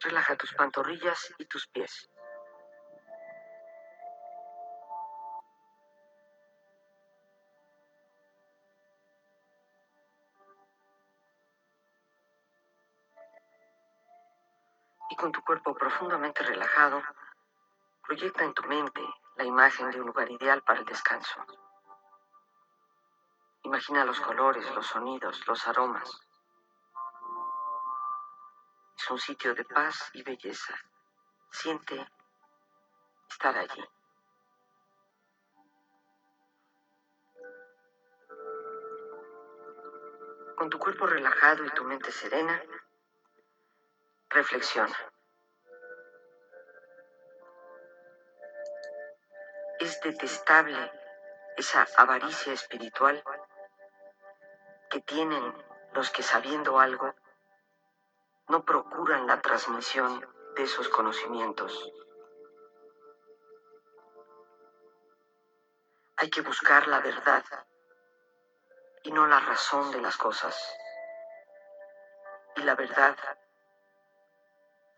Relaja 0.00 0.36
tus 0.36 0.52
pantorrillas 0.54 1.34
y 1.38 1.44
tus 1.46 1.68
pies. 1.68 2.08
Y 15.10 15.16
con 15.16 15.32
tu 15.32 15.42
cuerpo 15.42 15.75
profundamente 15.75 16.42
relajado, 16.42 17.02
proyecta 18.02 18.44
en 18.44 18.54
tu 18.54 18.62
mente 18.64 19.02
la 19.36 19.44
imagen 19.44 19.90
de 19.90 20.00
un 20.00 20.06
lugar 20.06 20.30
ideal 20.30 20.62
para 20.62 20.80
el 20.80 20.86
descanso. 20.86 21.44
Imagina 23.62 24.04
los 24.04 24.20
colores, 24.20 24.72
los 24.75 24.86
sonidos, 24.86 25.46
los 25.46 25.66
aromas. 25.66 26.20
Es 28.96 29.10
un 29.10 29.18
sitio 29.18 29.54
de 29.54 29.64
paz 29.64 30.10
y 30.14 30.22
belleza. 30.22 30.75
Siente 31.50 32.06
estar 33.28 33.56
allí. 33.56 33.84
Con 40.56 40.70
tu 40.70 40.78
cuerpo 40.78 41.06
relajado 41.06 41.64
y 41.64 41.70
tu 41.70 41.84
mente 41.84 42.10
serena, 42.10 42.62
reflexiona. 44.30 44.97
Es 49.78 50.00
detestable 50.00 50.92
esa 51.56 51.87
avaricia 51.97 52.52
espiritual 52.52 53.23
que 54.90 55.00
tienen 55.00 55.54
los 55.92 56.11
que 56.11 56.23
sabiendo 56.23 56.78
algo 56.78 57.14
no 58.49 58.64
procuran 58.64 59.26
la 59.26 59.40
transmisión 59.40 60.21
de 60.54 60.62
esos 60.62 60.88
conocimientos. 60.88 61.92
Hay 66.16 66.30
que 66.30 66.40
buscar 66.40 66.87
la 66.88 67.00
verdad 67.00 67.45
y 69.02 69.12
no 69.12 69.26
la 69.26 69.40
razón 69.40 69.90
de 69.90 70.00
las 70.00 70.16
cosas. 70.16 70.56
Y 72.56 72.62
la 72.62 72.75
verdad 72.75 73.16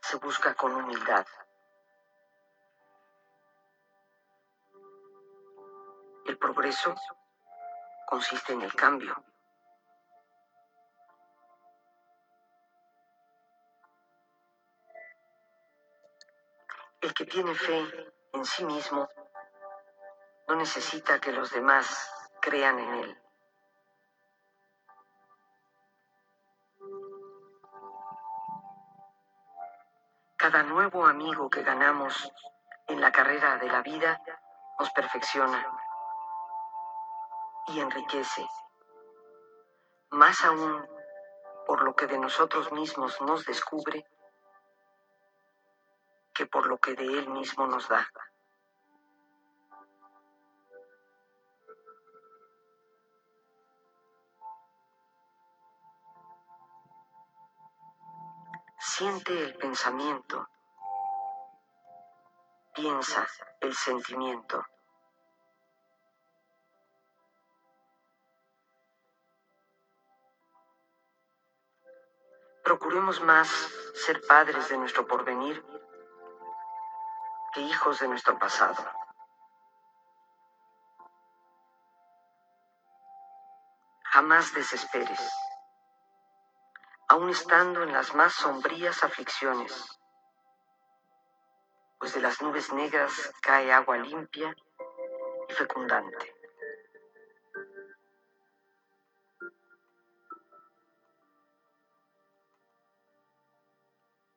se 0.01 0.17
busca 0.17 0.55
con 0.55 0.75
humildad. 0.75 1.27
El 6.27 6.39
progreso 6.39 6.95
consiste 8.07 8.53
en 8.53 8.63
el 8.63 8.75
cambio. 8.75 9.15
El 17.01 17.15
que 17.15 17.25
tiene 17.25 17.55
fe 17.55 18.13
en 18.33 18.45
sí 18.45 18.65
mismo 18.65 19.09
no 20.49 20.57
necesita 20.57 21.21
que 21.21 21.33
los 21.33 21.51
demás 21.51 22.11
crean 22.41 22.79
en 22.79 22.95
él. 22.95 23.28
Cada 30.51 30.63
nuevo 30.63 31.05
amigo 31.05 31.51
que 31.51 31.63
ganamos 31.63 32.33
en 32.87 33.03
la 33.03 33.13
carrera 33.13 33.59
de 33.59 33.69
la 33.69 33.83
vida 33.83 34.19
nos 34.79 34.91
perfecciona 34.93 35.63
y 37.67 37.81
enriquece. 37.81 38.49
Más 40.09 40.43
aún 40.47 40.89
por 41.67 41.83
lo 41.83 41.95
que 41.95 42.07
de 42.07 42.19
nosotros 42.19 42.73
mismos 42.73 43.21
nos 43.21 43.45
descubre 43.45 44.07
que 46.33 46.47
por 46.47 46.67
lo 46.67 46.79
que 46.79 46.95
de 46.95 47.05
Él 47.05 47.29
mismo 47.29 47.67
nos 47.67 47.87
da. 47.87 48.09
Siente 58.99 59.33
el 59.33 59.55
pensamiento, 59.55 60.49
piensa 62.75 63.29
el 63.61 63.73
sentimiento. 63.73 64.67
Procuremos 72.65 73.21
más 73.21 73.49
ser 73.95 74.21
padres 74.27 74.69
de 74.69 74.79
nuestro 74.79 75.07
porvenir 75.07 75.65
que 77.55 77.61
hijos 77.61 78.01
de 78.01 78.09
nuestro 78.09 78.37
pasado. 78.37 78.85
Jamás 84.03 84.53
desesperes, 84.55 85.21
aun 87.09 87.31
estando 87.31 87.83
en 87.83 87.93
las 87.93 88.15
más 88.15 88.35
sombrías 88.35 89.03
aflicciones, 89.03 89.99
pues 91.99 92.15
de 92.15 92.21
las 92.21 92.41
nubes 92.43 92.73
negras 92.73 93.33
cae 93.41 93.73
agua 93.73 93.97
limpia 93.99 94.55
y 95.49 95.53
fecundante. 95.53 96.35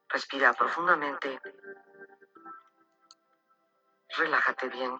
Respira 0.09 0.53
profundamente 0.53 1.39
relájate 4.17 4.67
bien. 4.69 4.99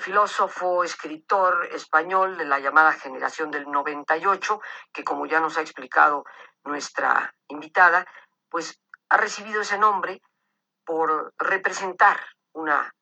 filósofo, 0.00 0.84
escritor 0.84 1.68
español 1.72 2.36
de 2.36 2.44
la 2.44 2.58
llamada 2.58 2.92
generación 2.92 3.50
del 3.50 3.70
98, 3.70 4.60
que 4.92 5.04
como 5.04 5.26
ya 5.26 5.40
nos 5.40 5.58
ha 5.58 5.60
explicado 5.60 6.24
nuestra 6.64 7.34
invitada, 7.48 8.06
pues 8.48 8.80
ha 9.08 9.16
recibido 9.16 9.60
ese 9.60 9.78
nombre 9.78 10.20
por 10.84 11.32
representar 11.38 12.18
una 12.52 12.92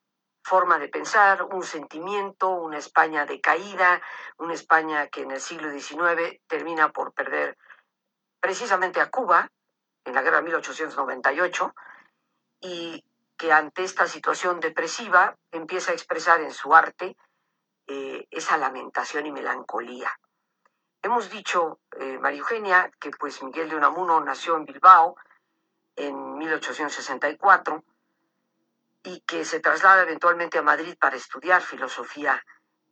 forma 0.43 0.79
de 0.79 0.89
pensar, 0.89 1.43
un 1.43 1.63
sentimiento, 1.63 2.51
una 2.51 2.79
España 2.79 3.25
decaída, 3.25 4.03
una 4.37 4.53
España 4.53 5.09
que 5.09 5.23
en 5.23 5.31
el 5.31 5.41
siglo 5.41 5.71
XIX 5.71 6.41
termina 6.47 6.91
por 6.91 7.15
perder 7.15 7.57
precisamente 8.41 9.01
a 9.01 9.11
Cuba, 9.11 9.49
en 10.05 10.15
la 10.15 10.23
guerra 10.23 10.39
de 10.39 10.43
1898 10.45 11.75
y 12.61 13.03
que 13.37 13.53
ante 13.53 13.85
esta 13.85 14.07
situación 14.07 14.61
depresiva 14.61 15.37
empieza 15.51 15.91
a 15.91 15.95
expresar 15.95 16.41
en 16.41 16.53
su 16.53 16.75
arte 16.75 17.17
eh, 17.87 18.27
esa 18.31 18.57
lamentación 18.57 19.27
y 19.27 19.33
melancolía. 19.33 20.11
Hemos 21.03 21.29
dicho, 21.31 21.81
eh, 21.99 22.19
María 22.19 22.41
Eugenia, 22.41 22.91
que 22.99 23.11
pues 23.11 23.43
Miguel 23.43 23.69
de 23.69 23.77
Unamuno 23.77 24.21
nació 24.21 24.57
en 24.57 24.65
Bilbao 24.65 25.17
en 25.97 26.39
1864 26.39 27.85
y 29.03 29.21
que 29.21 29.45
se 29.45 29.61
traslada 29.61 30.03
eventualmente 30.03 30.59
a 30.59 30.63
Madrid 30.63 30.97
para 30.99 31.17
estudiar 31.17 31.61
filosofía 31.61 32.43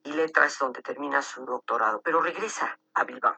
y 0.05 0.13
letras 0.13 0.59
donde 0.59 0.83
termina 0.83 1.23
su 1.23 1.45
doctorado, 1.47 2.03
pero 2.03 2.21
regresa 2.21 2.79
a 2.93 3.05
Bilbao. 3.05 3.37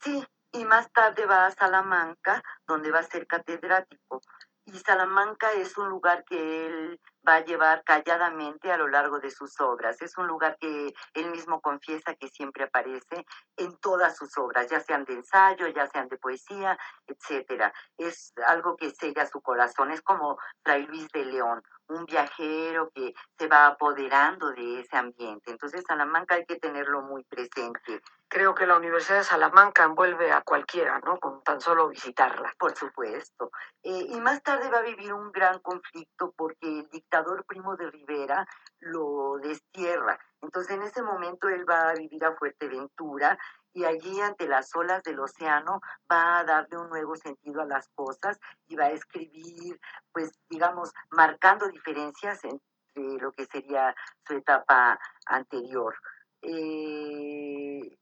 Sí, 0.00 0.24
y 0.52 0.64
más 0.64 0.90
tarde 0.92 1.26
va 1.26 1.46
a 1.46 1.50
Salamanca, 1.50 2.42
donde 2.66 2.90
va 2.90 3.00
a 3.00 3.04
ser 3.04 3.26
catedrático. 3.26 4.20
Y 4.66 4.78
Salamanca 4.78 5.52
es 5.52 5.76
un 5.78 5.88
lugar 5.88 6.24
que 6.24 6.66
él 6.66 7.00
va 7.26 7.36
a 7.36 7.44
llevar 7.44 7.82
calladamente 7.84 8.70
a 8.70 8.76
lo 8.76 8.88
largo 8.88 9.18
de 9.18 9.30
sus 9.30 9.58
obras. 9.60 10.00
Es 10.00 10.16
un 10.16 10.26
lugar 10.26 10.56
que 10.60 10.92
él 11.14 11.30
mismo 11.30 11.60
confiesa 11.60 12.14
que 12.14 12.28
siempre 12.28 12.64
aparece 12.64 13.24
en 13.56 13.76
todas 13.78 14.16
sus 14.16 14.36
obras, 14.38 14.68
ya 14.68 14.80
sean 14.80 15.04
de 15.04 15.14
ensayo, 15.14 15.66
ya 15.68 15.86
sean 15.88 16.08
de 16.08 16.18
poesía, 16.18 16.78
etcétera. 17.06 17.72
Es 17.96 18.32
algo 18.46 18.76
que 18.76 18.90
sella 18.90 19.26
su 19.26 19.40
corazón, 19.40 19.90
es 19.90 20.02
como 20.02 20.38
Fray 20.62 20.86
Luis 20.86 21.08
de 21.08 21.24
León, 21.24 21.62
un 21.90 22.04
viajero 22.04 22.90
que 22.94 23.14
se 23.38 23.48
va 23.48 23.66
apoderando 23.66 24.50
de 24.52 24.80
ese 24.80 24.96
ambiente. 24.96 25.50
Entonces, 25.50 25.84
Salamanca 25.86 26.36
hay 26.36 26.46
que 26.46 26.56
tenerlo 26.56 27.02
muy 27.02 27.24
presente. 27.24 28.00
Creo 28.28 28.54
que 28.54 28.66
la 28.66 28.76
Universidad 28.76 29.18
de 29.18 29.24
Salamanca 29.24 29.84
envuelve 29.84 30.30
a 30.32 30.42
cualquiera, 30.42 31.00
¿no? 31.00 31.18
Con 31.18 31.42
tan 31.42 31.60
solo 31.60 31.88
visitarla. 31.88 32.54
Por 32.58 32.76
supuesto. 32.76 33.50
Eh, 33.82 34.06
y 34.08 34.20
más 34.20 34.42
tarde 34.42 34.70
va 34.70 34.78
a 34.78 34.82
vivir 34.82 35.12
un 35.12 35.32
gran 35.32 35.58
conflicto 35.60 36.32
porque 36.36 36.80
el 36.80 36.88
dictador 36.90 37.44
Primo 37.44 37.76
de 37.76 37.90
Rivera 37.90 38.46
lo 38.78 39.38
destierra. 39.38 40.18
Entonces, 40.42 40.76
en 40.76 40.82
ese 40.82 41.02
momento 41.02 41.48
él 41.48 41.68
va 41.68 41.90
a 41.90 41.94
vivir 41.94 42.24
a 42.24 42.36
Fuerteventura 42.36 43.38
y 43.72 43.84
allí 43.84 44.20
ante 44.20 44.48
las 44.48 44.74
olas 44.74 45.02
del 45.02 45.20
océano 45.20 45.80
va 46.10 46.38
a 46.38 46.44
darle 46.44 46.78
un 46.78 46.88
nuevo 46.88 47.16
sentido 47.16 47.62
a 47.62 47.66
las 47.66 47.88
cosas 47.94 48.38
y 48.66 48.76
va 48.76 48.86
a 48.86 48.90
escribir, 48.90 49.80
pues 50.12 50.30
digamos, 50.48 50.92
marcando 51.10 51.68
diferencias 51.68 52.40
entre 52.44 53.22
lo 53.22 53.32
que 53.32 53.46
sería 53.46 53.94
su 54.26 54.34
etapa 54.34 54.98
anterior. 55.26 55.94
Eh, 56.42 57.96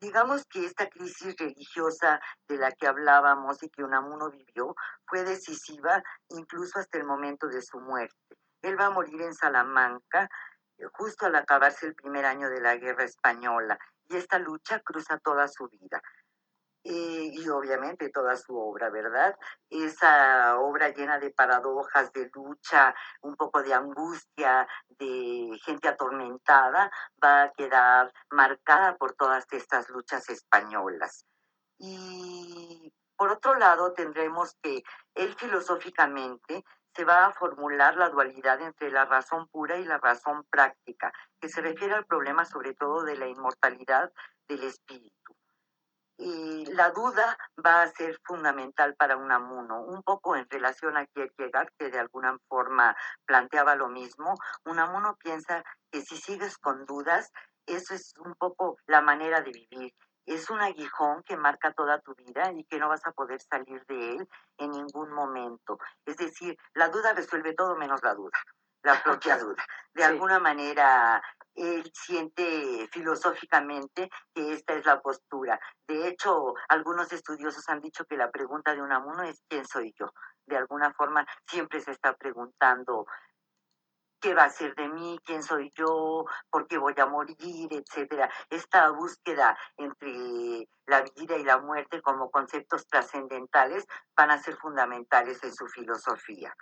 digamos 0.00 0.44
que 0.46 0.64
esta 0.64 0.88
crisis 0.88 1.36
religiosa 1.36 2.20
de 2.48 2.56
la 2.56 2.72
que 2.72 2.86
hablábamos 2.86 3.62
y 3.62 3.68
que 3.68 3.84
Unamuno 3.84 4.30
vivió 4.30 4.74
fue 5.06 5.24
decisiva 5.24 6.02
incluso 6.30 6.78
hasta 6.78 6.98
el 6.98 7.04
momento 7.04 7.48
de 7.48 7.60
su 7.62 7.78
muerte. 7.80 8.16
Él 8.62 8.78
va 8.80 8.86
a 8.86 8.90
morir 8.90 9.20
en 9.20 9.34
Salamanca 9.34 10.28
eh, 10.78 10.84
justo 10.92 11.26
al 11.26 11.34
acabarse 11.36 11.86
el 11.86 11.94
primer 11.94 12.24
año 12.24 12.48
de 12.48 12.60
la 12.60 12.76
guerra 12.76 13.04
española 13.04 13.78
y 14.08 14.16
esta 14.16 14.38
lucha 14.38 14.80
cruza 14.80 15.18
toda 15.18 15.48
su 15.48 15.68
vida. 15.68 16.02
Eh, 16.84 17.30
y 17.32 17.48
obviamente 17.48 18.10
toda 18.10 18.36
su 18.36 18.56
obra, 18.58 18.90
¿verdad? 18.90 19.36
Esa 19.70 20.58
obra 20.58 20.88
llena 20.88 21.20
de 21.20 21.30
paradojas, 21.30 22.12
de 22.12 22.28
lucha, 22.34 22.92
un 23.20 23.36
poco 23.36 23.62
de 23.62 23.72
angustia, 23.72 24.66
de 24.88 25.56
gente 25.64 25.86
atormentada, 25.86 26.90
va 27.22 27.42
a 27.44 27.52
quedar 27.52 28.12
marcada 28.30 28.96
por 28.96 29.14
todas 29.14 29.46
estas 29.52 29.88
luchas 29.90 30.28
españolas. 30.28 31.24
Y 31.78 32.92
por 33.16 33.30
otro 33.30 33.54
lado, 33.54 33.92
tendremos 33.92 34.56
que 34.60 34.82
él 35.14 35.36
filosóficamente 35.36 36.64
se 36.94 37.04
va 37.04 37.26
a 37.26 37.32
formular 37.32 37.96
la 37.96 38.10
dualidad 38.10 38.60
entre 38.60 38.90
la 38.90 39.04
razón 39.04 39.48
pura 39.48 39.78
y 39.78 39.84
la 39.84 39.98
razón 39.98 40.44
práctica, 40.50 41.12
que 41.40 41.48
se 41.48 41.60
refiere 41.60 41.94
al 41.94 42.06
problema 42.06 42.44
sobre 42.44 42.74
todo 42.74 43.02
de 43.02 43.16
la 43.16 43.26
inmortalidad 43.26 44.12
del 44.48 44.64
espíritu. 44.64 45.36
Y 46.18 46.66
la 46.66 46.90
duda 46.90 47.36
va 47.64 47.82
a 47.82 47.88
ser 47.88 48.18
fundamental 48.22 48.94
para 48.96 49.16
un 49.16 49.32
amuno, 49.32 49.82
un 49.82 50.02
poco 50.02 50.36
en 50.36 50.48
relación 50.48 50.96
a 50.96 51.06
Kierkegaard, 51.06 51.70
que 51.78 51.90
de 51.90 51.98
alguna 51.98 52.38
forma 52.48 52.94
planteaba 53.24 53.74
lo 53.74 53.88
mismo. 53.88 54.34
Un 54.64 54.78
amuno 54.78 55.16
piensa 55.16 55.64
que 55.90 56.02
si 56.02 56.16
sigues 56.16 56.58
con 56.58 56.84
dudas, 56.84 57.32
eso 57.66 57.94
es 57.94 58.14
un 58.18 58.34
poco 58.34 58.76
la 58.86 59.00
manera 59.00 59.40
de 59.40 59.50
vivir 59.50 59.94
es 60.26 60.50
un 60.50 60.60
aguijón 60.60 61.22
que 61.22 61.36
marca 61.36 61.72
toda 61.72 62.00
tu 62.00 62.14
vida 62.14 62.52
y 62.52 62.64
que 62.64 62.78
no 62.78 62.88
vas 62.88 63.04
a 63.06 63.12
poder 63.12 63.40
salir 63.40 63.84
de 63.86 64.16
él 64.16 64.28
en 64.58 64.70
ningún 64.70 65.12
momento. 65.12 65.78
Es 66.06 66.16
decir, 66.16 66.56
la 66.74 66.88
duda 66.88 67.12
resuelve 67.12 67.54
todo 67.54 67.76
menos 67.76 68.02
la 68.02 68.14
duda, 68.14 68.38
la 68.82 69.02
propia 69.02 69.38
duda. 69.38 69.64
De 69.94 70.04
alguna 70.04 70.38
manera, 70.38 71.22
él 71.54 71.90
siente 71.94 72.88
filosóficamente 72.90 74.10
que 74.34 74.52
esta 74.52 74.74
es 74.74 74.86
la 74.86 75.00
postura. 75.00 75.60
De 75.86 76.08
hecho, 76.08 76.54
algunos 76.68 77.12
estudiosos 77.12 77.68
han 77.68 77.80
dicho 77.80 78.04
que 78.04 78.16
la 78.16 78.30
pregunta 78.30 78.74
de 78.74 78.82
un 78.82 78.92
amuno 78.92 79.22
es 79.22 79.42
¿quién 79.48 79.66
soy 79.66 79.94
yo? 79.98 80.12
De 80.46 80.56
alguna 80.56 80.92
forma, 80.94 81.26
siempre 81.46 81.80
se 81.80 81.92
está 81.92 82.14
preguntando 82.16 83.06
qué 84.22 84.34
va 84.34 84.44
a 84.44 84.50
ser 84.50 84.74
de 84.76 84.88
mí, 84.88 85.18
quién 85.24 85.42
soy 85.42 85.70
yo, 85.74 86.24
por 86.48 86.66
qué 86.68 86.78
voy 86.78 86.94
a 86.96 87.06
morir, 87.06 87.68
etcétera. 87.70 88.30
Esta 88.48 88.88
búsqueda 88.90 89.58
entre 89.76 90.68
la 90.86 91.02
vida 91.02 91.36
y 91.36 91.44
la 91.44 91.58
muerte 91.58 92.00
como 92.00 92.30
conceptos 92.30 92.86
trascendentales 92.86 93.84
van 94.16 94.30
a 94.30 94.38
ser 94.38 94.56
fundamentales 94.56 95.42
en 95.42 95.52
su 95.52 95.66
filosofía. 95.66 96.54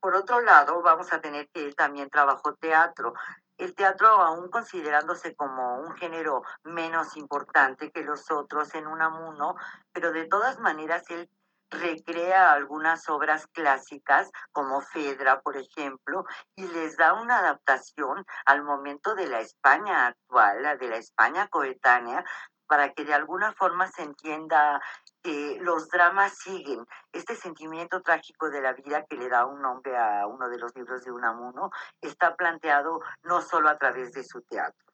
Por 0.00 0.14
otro 0.14 0.40
lado, 0.40 0.82
vamos 0.82 1.12
a 1.12 1.20
tener 1.20 1.48
que 1.50 1.64
él 1.64 1.74
también 1.74 2.10
trabajó 2.10 2.54
teatro. 2.54 3.14
El 3.56 3.74
teatro, 3.74 4.08
aún 4.08 4.48
considerándose 4.48 5.34
como 5.34 5.80
un 5.80 5.96
género 5.96 6.42
menos 6.62 7.16
importante 7.16 7.90
que 7.90 8.04
los 8.04 8.30
otros 8.30 8.74
en 8.74 8.86
un 8.86 9.02
amuno, 9.02 9.56
pero 9.92 10.12
de 10.12 10.26
todas 10.26 10.60
maneras 10.60 11.02
él 11.10 11.28
recrea 11.70 12.52
algunas 12.52 13.08
obras 13.08 13.46
clásicas 13.48 14.30
como 14.52 14.80
Fedra, 14.80 15.40
por 15.40 15.56
ejemplo, 15.56 16.24
y 16.56 16.66
les 16.66 16.96
da 16.96 17.14
una 17.14 17.38
adaptación 17.38 18.24
al 18.46 18.62
momento 18.62 19.14
de 19.14 19.26
la 19.26 19.40
España 19.40 20.06
actual, 20.06 20.78
de 20.78 20.88
la 20.88 20.96
España 20.96 21.48
coetánea, 21.48 22.24
para 22.68 22.92
que 22.92 23.04
de 23.04 23.14
alguna 23.14 23.52
forma 23.54 23.88
se 23.88 24.02
entienda 24.02 24.80
que 25.22 25.58
los 25.60 25.88
dramas 25.88 26.36
siguen. 26.36 26.86
Este 27.12 27.34
sentimiento 27.34 28.02
trágico 28.02 28.50
de 28.50 28.60
la 28.60 28.74
vida 28.74 29.04
que 29.06 29.16
le 29.16 29.28
da 29.28 29.46
un 29.46 29.62
nombre 29.62 29.96
a 29.96 30.26
uno 30.26 30.48
de 30.48 30.58
los 30.58 30.76
libros 30.76 31.02
de 31.02 31.10
Unamuno 31.10 31.70
está 32.00 32.36
planteado 32.36 33.00
no 33.22 33.40
solo 33.40 33.70
a 33.70 33.78
través 33.78 34.12
de 34.12 34.22
su 34.22 34.42
teatro. 34.42 34.86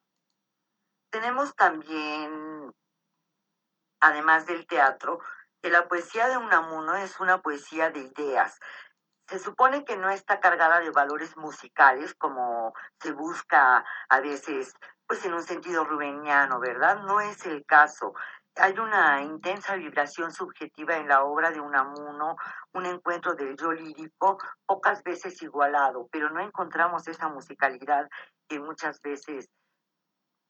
Tenemos 1.10 1.54
también, 1.54 2.72
además 4.00 4.46
del 4.46 4.66
teatro, 4.66 5.20
que 5.64 5.70
la 5.70 5.88
poesía 5.88 6.28
de 6.28 6.36
Unamuno 6.36 6.94
es 6.94 7.18
una 7.20 7.40
poesía 7.40 7.88
de 7.88 8.00
ideas. 8.00 8.60
Se 9.26 9.38
supone 9.38 9.82
que 9.86 9.96
no 9.96 10.10
está 10.10 10.38
cargada 10.38 10.80
de 10.80 10.90
valores 10.90 11.38
musicales 11.38 12.14
como 12.14 12.74
se 13.00 13.12
busca 13.12 13.82
a 14.10 14.20
veces, 14.20 14.74
pues 15.06 15.24
en 15.24 15.32
un 15.32 15.42
sentido 15.42 15.86
rubeniano, 15.86 16.60
¿verdad? 16.60 16.98
No 17.04 17.18
es 17.22 17.46
el 17.46 17.64
caso. 17.64 18.12
Hay 18.56 18.78
una 18.78 19.22
intensa 19.22 19.74
vibración 19.76 20.32
subjetiva 20.32 20.98
en 20.98 21.08
la 21.08 21.24
obra 21.24 21.50
de 21.50 21.60
Unamuno, 21.60 22.36
un 22.74 22.84
encuentro 22.84 23.32
del 23.32 23.56
yo 23.56 23.72
lírico 23.72 24.36
pocas 24.66 25.02
veces 25.02 25.40
igualado, 25.40 26.08
pero 26.12 26.28
no 26.28 26.42
encontramos 26.42 27.08
esa 27.08 27.30
musicalidad 27.30 28.06
que 28.46 28.60
muchas 28.60 29.00
veces 29.00 29.48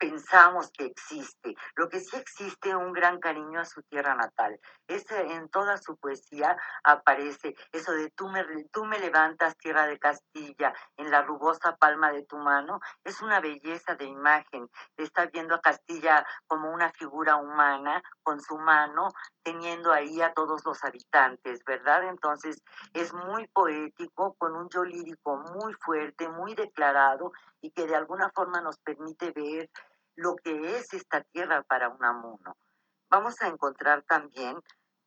pensamos 0.04 0.70
que 0.70 0.84
existe. 0.84 1.54
Lo 1.76 1.88
que 1.88 2.00
sí 2.00 2.14
existe 2.16 2.76
un 2.76 2.92
gran 2.92 3.18
cariño 3.20 3.60
a 3.60 3.64
su 3.64 3.82
tierra 3.84 4.14
natal. 4.14 4.60
Ese, 4.86 5.18
en 5.32 5.48
toda 5.48 5.78
su 5.78 5.96
poesía 5.96 6.56
aparece 6.82 7.54
eso 7.72 7.92
de 7.92 8.10
tú 8.10 8.28
me, 8.28 8.44
tú 8.70 8.84
me 8.84 8.98
levantas, 8.98 9.56
tierra 9.56 9.86
de 9.86 9.98
Castilla, 9.98 10.74
en 10.98 11.10
la 11.10 11.22
rugosa 11.22 11.76
palma 11.76 12.12
de 12.12 12.24
tu 12.24 12.36
mano. 12.36 12.80
Es 13.02 13.22
una 13.22 13.40
belleza 13.40 13.94
de 13.94 14.04
imagen. 14.04 14.68
Está 14.98 15.24
viendo 15.26 15.54
a 15.54 15.62
Castilla 15.62 16.26
como 16.46 16.70
una 16.70 16.90
figura 16.92 17.36
humana 17.36 18.02
con 18.22 18.42
su 18.42 18.58
mano, 18.58 19.08
teniendo 19.42 19.90
ahí 19.90 20.20
a 20.20 20.34
todos 20.34 20.66
los 20.66 20.84
habitantes, 20.84 21.64
¿verdad? 21.64 22.04
Entonces 22.08 22.62
es 22.92 23.14
muy 23.14 23.46
poético, 23.48 24.34
con 24.34 24.54
un 24.54 24.68
yo 24.68 24.84
lírico 24.84 25.38
muy 25.54 25.72
fuerte, 25.74 26.28
muy 26.28 26.54
declarado 26.54 27.32
y 27.62 27.70
que 27.70 27.86
de 27.86 27.96
alguna 27.96 28.30
forma 28.34 28.60
nos 28.60 28.78
permite 28.78 29.30
ver 29.30 29.70
lo 30.16 30.36
que 30.36 30.76
es 30.78 30.92
esta 30.92 31.22
tierra 31.22 31.62
para 31.62 31.88
un 31.88 32.04
amuno. 32.04 32.56
Vamos 33.10 33.40
a 33.42 33.48
encontrar 33.48 34.02
también 34.02 34.58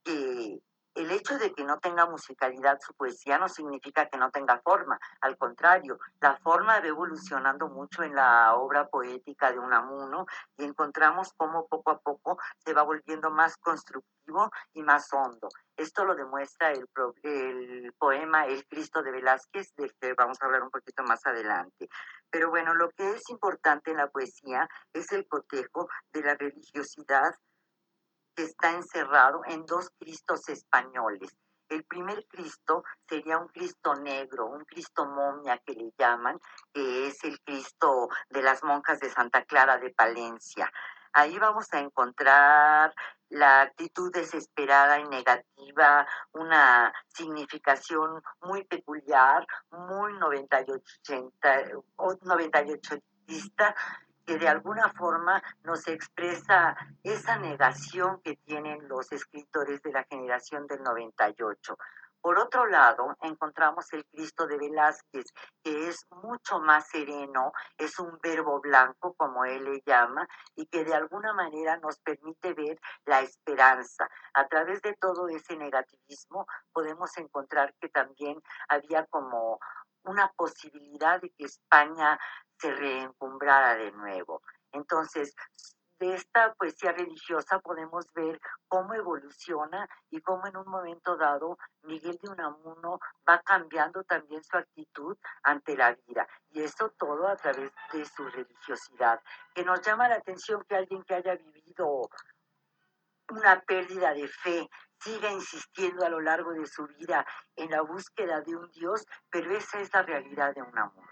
que 0.04 0.62
el 0.98 1.12
hecho 1.12 1.38
de 1.38 1.54
que 1.54 1.64
no 1.64 1.78
tenga 1.78 2.08
musicalidad 2.08 2.80
su 2.82 2.94
poesía 2.96 3.38
no 3.38 3.48
significa 3.48 4.08
que 4.08 4.18
no 4.18 4.32
tenga 4.32 4.60
forma, 4.62 5.00
al 5.22 5.38
contrario, 5.38 6.00
la 6.20 6.38
forma 6.38 6.80
va 6.80 6.88
evolucionando 6.88 7.70
mucho 7.70 8.02
en 8.02 8.16
la 8.16 8.56
obra 8.56 8.88
poética 8.88 9.52
de 9.52 9.60
Unamuno 9.60 10.26
y 10.58 10.64
encontramos 10.64 11.34
cómo 11.38 11.68
poco 11.68 11.92
a 11.92 12.00
poco 12.00 12.40
se 12.58 12.74
va 12.74 12.82
volviendo 12.82 13.30
más 13.30 13.58
constructivo 13.58 14.50
y 14.74 14.82
más 14.82 15.14
hondo. 15.14 15.50
Esto 15.76 16.04
lo 16.04 16.16
demuestra 16.16 16.72
el, 16.72 16.88
el 17.22 17.94
poema 17.94 18.48
El 18.48 18.66
Cristo 18.68 19.04
de 19.04 19.12
Velázquez, 19.12 19.76
del 19.76 19.94
que 20.02 20.14
vamos 20.14 20.42
a 20.42 20.46
hablar 20.46 20.64
un 20.64 20.72
poquito 20.72 21.04
más 21.04 21.24
adelante. 21.28 21.88
Pero 22.30 22.50
bueno, 22.50 22.74
lo 22.74 22.90
que 22.92 23.12
es 23.12 23.30
importante 23.30 23.92
en 23.92 23.98
la 23.98 24.10
poesía 24.10 24.68
es 24.94 25.12
el 25.12 25.28
cotejo 25.28 25.88
de 26.12 26.22
la 26.22 26.36
religiosidad 26.36 27.34
que 28.36 28.44
está 28.44 28.72
encerrado 28.72 29.42
en 29.46 29.66
dos 29.66 29.90
Cristos 30.00 30.48
españoles. 30.50 31.36
El 31.70 31.84
primer 31.84 32.26
Cristo 32.28 32.84
sería 33.10 33.38
un 33.38 33.48
Cristo 33.48 33.96
negro, 33.96 34.46
un 34.46 34.64
Cristo 34.64 35.06
momia 35.06 35.58
que 35.66 35.74
le 35.74 35.92
llaman, 35.98 36.40
que 36.74 37.08
es 37.08 37.24
el 37.24 37.42
Cristo 37.42 38.08
de 38.30 38.42
las 38.42 38.64
monjas 38.64 39.00
de 39.00 39.10
Santa 39.10 39.44
Clara 39.44 39.78
de 39.78 39.90
Palencia. 39.90 40.72
Ahí 41.14 41.38
vamos 41.40 41.74
a 41.74 41.80
encontrar 41.80 42.94
la 43.30 43.62
actitud 43.62 44.12
desesperada 44.12 45.00
y 45.00 45.08
negativa, 45.08 46.08
una 46.34 46.94
significación 47.08 48.22
muy 48.42 48.64
peculiar, 48.66 49.46
muy 49.72 50.14
98, 50.14 51.32
98 52.22 52.98
que 54.28 54.38
de 54.38 54.48
alguna 54.50 54.92
forma 54.92 55.42
nos 55.64 55.88
expresa 55.88 56.76
esa 57.02 57.38
negación 57.38 58.22
que 58.22 58.36
tienen 58.36 58.88
los 58.90 59.10
escritores 59.14 59.82
de 59.82 59.94
la 59.94 60.04
generación 60.04 60.68
del 60.68 60.84
98. 60.84 61.78
Por 62.22 62.40
otro 62.40 62.66
lado, 62.66 63.16
encontramos 63.22 63.92
el 63.94 64.06
Cristo 64.06 64.48
de 64.48 64.58
Velázquez, 64.58 65.26
que 65.64 65.88
es 65.88 66.06
mucho 66.10 66.60
más 66.60 66.88
sereno, 66.90 67.52
es 67.78 68.00
un 68.00 68.18
verbo 68.22 68.60
blanco, 68.60 69.14
como 69.16 69.46
él 69.46 69.64
le 69.64 69.82
llama, 69.86 70.28
y 70.56 70.66
que 70.68 70.84
de 70.84 70.94
alguna 70.94 71.34
manera 71.34 71.78
nos 71.78 72.00
permite 72.00 72.54
ver 72.54 72.80
la 73.06 73.22
esperanza. 73.22 74.10
A 74.34 74.48
través 74.48 74.82
de 74.82 74.96
todo 74.96 75.28
ese 75.30 75.56
negativismo 75.56 76.46
podemos 76.74 77.18
encontrar 77.18 77.74
que 77.80 77.90
también 77.90 78.42
había 78.68 79.06
como 79.06 79.60
una 80.04 80.32
posibilidad 80.36 81.22
de 81.22 81.30
que 81.32 81.46
España 81.46 82.20
se 82.58 82.72
reencumbrara 82.72 83.76
de 83.76 83.92
nuevo. 83.92 84.42
Entonces, 84.72 85.36
de 86.00 86.14
esta 86.14 86.54
poesía 86.54 86.92
religiosa 86.92 87.60
podemos 87.60 88.12
ver 88.14 88.40
cómo 88.68 88.94
evoluciona 88.94 89.88
y 90.10 90.22
cómo 90.22 90.46
en 90.48 90.58
un 90.58 90.70
momento 90.70 91.18
dado 91.18 91.58
Miguel 91.84 92.20
de 92.22 92.30
Unamuno 92.30 93.00
va 93.28 93.40
cambiando 93.40 94.04
también 94.04 94.44
su 94.44 94.58
actitud 94.58 95.18
ante 95.44 95.76
la 95.76 95.94
vida. 96.08 96.28
Y 96.52 96.62
eso 96.62 96.90
todo 96.98 97.28
a 97.28 97.36
través 97.36 97.72
de 97.94 98.06
su 98.06 98.28
religiosidad, 98.28 99.22
que 99.54 99.64
nos 99.64 99.82
llama 99.82 100.08
la 100.08 100.16
atención 100.16 100.64
que 100.68 100.76
alguien 100.76 101.04
que 101.04 101.16
haya 101.16 101.36
vivido 101.36 102.10
una 103.30 103.60
pérdida 103.62 104.14
de 104.14 104.28
fe 104.28 104.70
siga 105.00 105.32
insistiendo 105.32 106.06
a 106.06 106.10
lo 106.10 106.22
largo 106.22 106.52
de 106.54 106.66
su 106.66 106.88
vida 106.88 107.26
en 107.56 107.72
la 107.72 107.82
búsqueda 107.82 108.42
de 108.42 108.56
un 108.56 108.70
Dios, 108.72 109.06
pero 109.30 109.52
esa 109.56 109.80
es 109.80 109.94
la 109.94 110.02
realidad 110.02 110.56
de 110.56 110.62
Unamuno. 110.62 111.08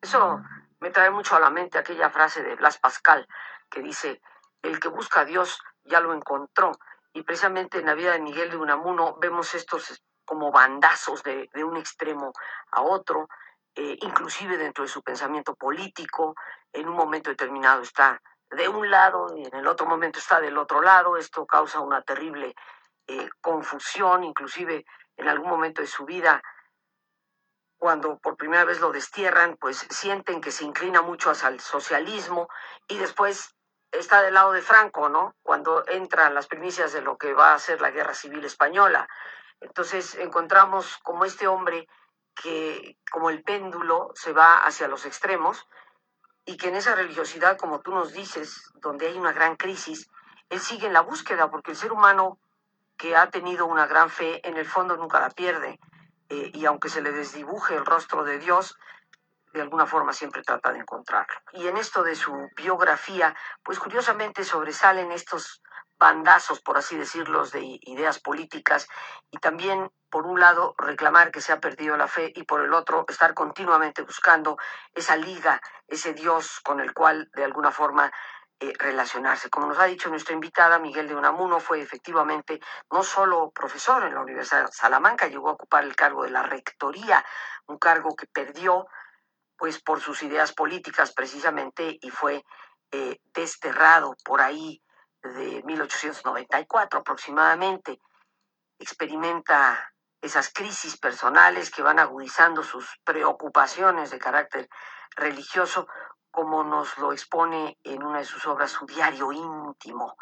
Eso 0.00 0.42
me 0.80 0.90
trae 0.90 1.10
mucho 1.10 1.36
a 1.36 1.40
la 1.40 1.50
mente 1.50 1.78
aquella 1.78 2.10
frase 2.10 2.42
de 2.42 2.56
Blas 2.56 2.78
Pascal 2.78 3.26
que 3.72 3.82
dice, 3.82 4.20
el 4.62 4.78
que 4.78 4.88
busca 4.88 5.20
a 5.20 5.24
Dios 5.24 5.60
ya 5.84 6.00
lo 6.00 6.14
encontró. 6.14 6.72
Y 7.12 7.22
precisamente 7.22 7.78
en 7.78 7.86
la 7.86 7.94
vida 7.94 8.12
de 8.12 8.20
Miguel 8.20 8.50
de 8.50 8.56
Unamuno 8.56 9.16
vemos 9.20 9.54
estos 9.54 10.02
como 10.24 10.52
bandazos 10.52 11.22
de, 11.22 11.48
un 11.64 11.76
extremo 11.76 12.32
a 12.70 12.82
otro, 12.82 13.28
eh, 13.74 13.98
inclusive 14.02 14.56
dentro 14.56 14.84
de 14.84 14.88
su 14.88 15.02
pensamiento 15.02 15.54
político, 15.54 16.34
en 16.72 16.88
un 16.88 16.94
momento 16.94 17.30
determinado 17.30 17.82
está 17.82 18.22
de 18.50 18.68
un 18.68 18.90
lado 18.90 19.34
y 19.36 19.44
en 19.46 19.54
el 19.56 19.66
otro 19.66 19.86
momento 19.86 20.18
está 20.18 20.40
del 20.40 20.56
otro 20.58 20.80
lado, 20.80 21.16
esto 21.16 21.46
causa 21.46 21.80
una 21.80 22.02
terrible 22.02 22.54
eh, 23.06 23.28
confusión, 23.40 24.24
inclusive 24.24 24.84
en 25.16 25.28
algún 25.28 25.50
momento 25.50 25.80
de 25.80 25.88
su 25.88 26.04
vida 26.04 26.40
cuando 27.82 28.16
por 28.20 28.36
primera 28.36 28.64
vez 28.64 28.80
lo 28.80 28.92
destierran, 28.92 29.56
pues 29.56 29.88
sienten 29.90 30.40
que 30.40 30.52
se 30.52 30.64
inclina 30.64 31.02
mucho 31.02 31.30
hacia 31.30 31.48
el 31.48 31.58
socialismo 31.58 32.48
y 32.86 32.96
después 32.96 33.56
está 33.92 34.22
del 34.22 34.34
lado 34.34 34.52
de 34.52 34.62
Franco, 34.62 35.08
¿no? 35.08 35.36
Cuando 35.42 35.84
entran 35.86 36.34
las 36.34 36.46
primicias 36.46 36.92
de 36.92 37.02
lo 37.02 37.16
que 37.18 37.34
va 37.34 37.54
a 37.54 37.58
ser 37.58 37.80
la 37.80 37.90
guerra 37.90 38.14
civil 38.14 38.44
española. 38.44 39.08
Entonces 39.60 40.16
encontramos 40.16 40.98
como 41.02 41.24
este 41.24 41.46
hombre 41.46 41.86
que, 42.34 42.98
como 43.10 43.30
el 43.30 43.42
péndulo, 43.42 44.10
se 44.14 44.32
va 44.32 44.58
hacia 44.58 44.88
los 44.88 45.04
extremos 45.04 45.68
y 46.44 46.56
que 46.56 46.68
en 46.68 46.76
esa 46.76 46.94
religiosidad, 46.94 47.56
como 47.56 47.80
tú 47.80 47.92
nos 47.92 48.12
dices, 48.12 48.72
donde 48.74 49.06
hay 49.06 49.18
una 49.18 49.32
gran 49.32 49.56
crisis, 49.56 50.08
él 50.48 50.58
sigue 50.58 50.86
en 50.86 50.92
la 50.92 51.02
búsqueda, 51.02 51.50
porque 51.50 51.70
el 51.70 51.76
ser 51.76 51.92
humano 51.92 52.38
que 52.96 53.14
ha 53.16 53.30
tenido 53.30 53.66
una 53.66 53.86
gran 53.86 54.10
fe, 54.10 54.46
en 54.46 54.56
el 54.56 54.66
fondo 54.66 54.96
nunca 54.96 55.20
la 55.20 55.30
pierde. 55.30 55.78
Eh, 56.28 56.50
y 56.54 56.64
aunque 56.66 56.88
se 56.88 57.02
le 57.02 57.12
desdibuje 57.12 57.74
el 57.74 57.86
rostro 57.86 58.24
de 58.24 58.38
Dios, 58.38 58.76
de 59.52 59.62
alguna 59.62 59.86
forma 59.86 60.12
siempre 60.12 60.42
trata 60.42 60.72
de 60.72 60.78
encontrarlo. 60.78 61.34
Y 61.52 61.66
en 61.66 61.76
esto 61.76 62.02
de 62.02 62.14
su 62.14 62.32
biografía, 62.56 63.34
pues 63.62 63.78
curiosamente 63.78 64.44
sobresalen 64.44 65.12
estos 65.12 65.62
bandazos, 65.98 66.60
por 66.60 66.76
así 66.78 66.96
decirlo, 66.96 67.46
de 67.46 67.78
ideas 67.82 68.18
políticas 68.18 68.88
y 69.30 69.38
también, 69.38 69.88
por 70.10 70.26
un 70.26 70.40
lado, 70.40 70.74
reclamar 70.76 71.30
que 71.30 71.40
se 71.40 71.52
ha 71.52 71.60
perdido 71.60 71.96
la 71.96 72.08
fe 72.08 72.32
y 72.34 72.42
por 72.42 72.60
el 72.60 72.74
otro, 72.74 73.04
estar 73.08 73.34
continuamente 73.34 74.02
buscando 74.02 74.58
esa 74.94 75.14
liga, 75.14 75.60
ese 75.86 76.12
Dios 76.12 76.60
con 76.64 76.80
el 76.80 76.92
cual, 76.92 77.30
de 77.34 77.44
alguna 77.44 77.70
forma, 77.70 78.10
eh, 78.58 78.72
relacionarse. 78.78 79.50
Como 79.50 79.66
nos 79.66 79.78
ha 79.78 79.84
dicho 79.84 80.08
nuestra 80.08 80.34
invitada, 80.34 80.78
Miguel 80.78 81.08
de 81.08 81.14
Unamuno 81.14 81.60
fue 81.60 81.80
efectivamente 81.80 82.60
no 82.90 83.02
solo 83.02 83.50
profesor 83.50 84.04
en 84.04 84.14
la 84.14 84.20
Universidad 84.20 84.66
de 84.66 84.72
Salamanca, 84.72 85.28
llegó 85.28 85.50
a 85.50 85.54
ocupar 85.54 85.84
el 85.84 85.96
cargo 85.96 86.24
de 86.24 86.30
la 86.30 86.42
rectoría, 86.42 87.24
un 87.66 87.78
cargo 87.78 88.14
que 88.16 88.26
perdió 88.26 88.86
pues 89.62 89.80
por 89.80 90.00
sus 90.00 90.24
ideas 90.24 90.52
políticas 90.52 91.12
precisamente 91.12 91.96
y 92.02 92.10
fue 92.10 92.44
eh, 92.90 93.20
desterrado 93.32 94.16
por 94.24 94.40
ahí 94.40 94.82
de 95.22 95.62
1894 95.62 96.98
aproximadamente. 96.98 98.00
Experimenta 98.80 99.94
esas 100.20 100.52
crisis 100.52 100.98
personales 100.98 101.70
que 101.70 101.80
van 101.80 102.00
agudizando 102.00 102.64
sus 102.64 102.98
preocupaciones 103.04 104.10
de 104.10 104.18
carácter 104.18 104.68
religioso 105.14 105.86
como 106.32 106.64
nos 106.64 106.98
lo 106.98 107.12
expone 107.12 107.78
en 107.84 108.02
una 108.02 108.18
de 108.18 108.24
sus 108.24 108.44
obras, 108.48 108.72
su 108.72 108.84
diario 108.84 109.30
íntimo. 109.30 110.16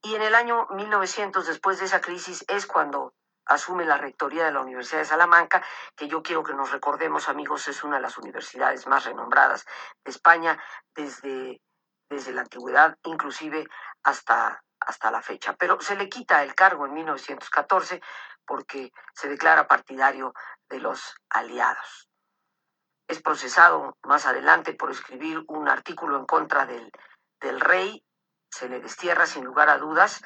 Y 0.00 0.14
en 0.14 0.22
el 0.22 0.34
año 0.34 0.66
1900, 0.70 1.46
después 1.46 1.78
de 1.78 1.84
esa 1.84 2.00
crisis, 2.00 2.42
es 2.48 2.66
cuando 2.66 3.12
asume 3.48 3.84
la 3.84 3.98
rectoría 3.98 4.44
de 4.44 4.52
la 4.52 4.60
Universidad 4.60 5.00
de 5.00 5.06
Salamanca, 5.06 5.64
que 5.96 6.08
yo 6.08 6.22
quiero 6.22 6.42
que 6.42 6.54
nos 6.54 6.70
recordemos, 6.70 7.28
amigos, 7.28 7.66
es 7.68 7.82
una 7.82 7.96
de 7.96 8.02
las 8.02 8.18
universidades 8.18 8.86
más 8.86 9.04
renombradas 9.04 9.64
de 10.04 10.10
España 10.10 10.62
desde, 10.94 11.60
desde 12.08 12.32
la 12.32 12.42
antigüedad, 12.42 12.96
inclusive 13.04 13.66
hasta, 14.04 14.62
hasta 14.80 15.10
la 15.10 15.22
fecha. 15.22 15.54
Pero 15.54 15.80
se 15.80 15.96
le 15.96 16.08
quita 16.08 16.42
el 16.42 16.54
cargo 16.54 16.86
en 16.86 16.94
1914 16.94 18.00
porque 18.46 18.92
se 19.12 19.28
declara 19.28 19.66
partidario 19.66 20.32
de 20.68 20.80
los 20.80 21.16
aliados 21.30 22.08
es 23.08 23.22
procesado 23.22 23.96
más 24.02 24.26
adelante 24.26 24.74
por 24.74 24.90
escribir 24.90 25.42
un 25.48 25.68
artículo 25.68 26.18
en 26.18 26.26
contra 26.26 26.66
del, 26.66 26.92
del 27.40 27.58
rey, 27.58 28.04
se 28.50 28.68
le 28.68 28.80
destierra 28.80 29.26
sin 29.26 29.44
lugar 29.44 29.70
a 29.70 29.78
dudas. 29.78 30.22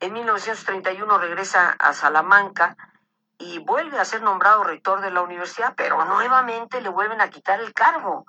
En 0.00 0.12
1931 0.12 1.18
regresa 1.18 1.70
a 1.78 1.92
Salamanca 1.92 2.76
y 3.38 3.58
vuelve 3.58 3.98
a 3.98 4.04
ser 4.04 4.22
nombrado 4.22 4.64
rector 4.64 5.00
de 5.00 5.10
la 5.10 5.22
universidad, 5.22 5.74
pero 5.76 6.04
nuevamente 6.04 6.80
le 6.80 6.88
vuelven 6.88 7.20
a 7.20 7.30
quitar 7.30 7.60
el 7.60 7.72
cargo. 7.72 8.26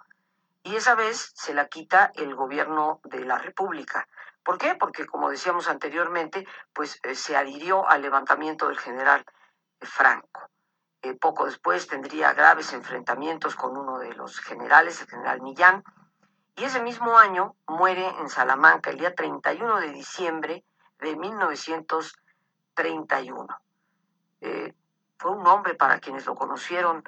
Y 0.64 0.76
esa 0.76 0.96
vez 0.96 1.32
se 1.36 1.54
la 1.54 1.68
quita 1.68 2.12
el 2.16 2.36
gobierno 2.36 3.00
de 3.04 3.26
la 3.26 3.38
República. 3.38 4.08
¿Por 4.44 4.58
qué? 4.58 4.76
Porque, 4.76 5.06
como 5.06 5.30
decíamos 5.30 5.68
anteriormente, 5.68 6.48
pues 6.74 7.00
eh, 7.04 7.16
se 7.16 7.36
adhirió 7.36 7.88
al 7.90 8.02
levantamiento 8.02 8.68
del 8.68 8.78
general 8.78 9.26
Franco 9.80 10.52
poco 11.20 11.46
después 11.46 11.88
tendría 11.88 12.34
graves 12.34 12.74
enfrentamientos 12.74 13.56
con 13.56 13.76
uno 13.78 14.00
de 14.00 14.14
los 14.14 14.40
generales, 14.40 15.02
el 15.02 15.08
general 15.08 15.42
Millán, 15.42 15.84
y 16.56 16.66
ese 16.66 16.82
mismo 16.82 17.18
año 17.18 17.56
muere 17.68 18.08
en 18.20 18.30
Salamanca 18.30 18.90
el 18.90 18.98
día 18.98 19.16
31 19.16 19.80
de 19.80 19.92
diciembre 19.92 20.64
de 21.02 21.18
1931. 21.18 23.48
Eh, 24.42 24.74
fue 25.18 25.32
un 25.32 25.46
hombre 25.46 25.76
para 25.76 26.00
quienes 26.00 26.26
lo 26.26 26.34
conocieron 26.36 27.04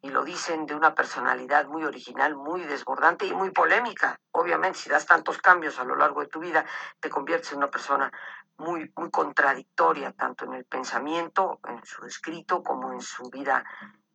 y 0.00 0.10
lo 0.10 0.24
dicen 0.24 0.66
de 0.66 0.74
una 0.74 0.94
personalidad 0.94 1.66
muy 1.66 1.84
original, 1.84 2.34
muy 2.34 2.62
desbordante 2.62 3.26
y 3.26 3.32
muy 3.32 3.52
polémica. 3.52 4.18
Obviamente, 4.32 4.80
si 4.80 4.90
das 4.90 5.06
tantos 5.06 5.38
cambios 5.38 5.78
a 5.78 5.84
lo 5.84 5.94
largo 5.94 6.20
de 6.20 6.26
tu 6.26 6.40
vida, 6.40 6.66
te 6.98 7.08
conviertes 7.08 7.52
en 7.52 7.58
una 7.58 7.70
persona 7.70 8.10
muy, 8.56 8.92
muy 8.96 9.10
contradictoria, 9.10 10.10
tanto 10.12 10.44
en 10.44 10.54
el 10.54 10.64
pensamiento, 10.64 11.60
en 11.68 11.84
su 11.84 12.04
escrito, 12.04 12.64
como 12.64 12.92
en 12.92 13.00
su 13.00 13.30
vida 13.30 13.64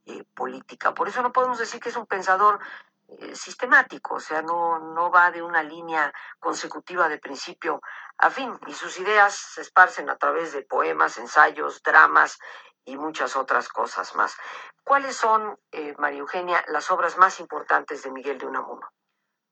eh, 0.05 0.25
política. 0.35 0.93
Por 0.93 1.07
eso 1.07 1.21
no 1.21 1.31
podemos 1.31 1.57
decir 1.57 1.79
que 1.79 1.87
es 1.89 1.95
un 1.95 2.05
pensador 2.05 2.59
eh, 3.07 3.33
sistemático, 3.35 4.15
o 4.15 4.19
sea, 4.19 4.41
no, 4.41 4.79
no 4.79 5.09
va 5.09 5.31
de 5.31 5.41
una 5.41 5.63
línea 5.63 6.13
consecutiva 6.39 7.07
de 7.07 7.19
principio 7.19 7.79
a 8.19 8.31
fin, 8.31 8.59
y 8.67 8.73
sus 8.73 8.97
ideas 8.99 9.35
se 9.35 9.61
esparcen 9.61 10.09
a 10.09 10.17
través 10.17 10.53
de 10.53 10.63
poemas, 10.63 11.17
ensayos, 11.17 11.81
dramas 11.83 12.39
y 12.83 12.97
muchas 12.97 13.35
otras 13.35 13.69
cosas 13.69 14.15
más. 14.15 14.35
¿Cuáles 14.83 15.15
son, 15.15 15.59
eh, 15.71 15.93
María 15.97 16.19
Eugenia, 16.19 16.63
las 16.69 16.89
obras 16.89 17.17
más 17.17 17.39
importantes 17.39 18.03
de 18.03 18.11
Miguel 18.11 18.37
de 18.37 18.47
Unamuno? 18.47 18.89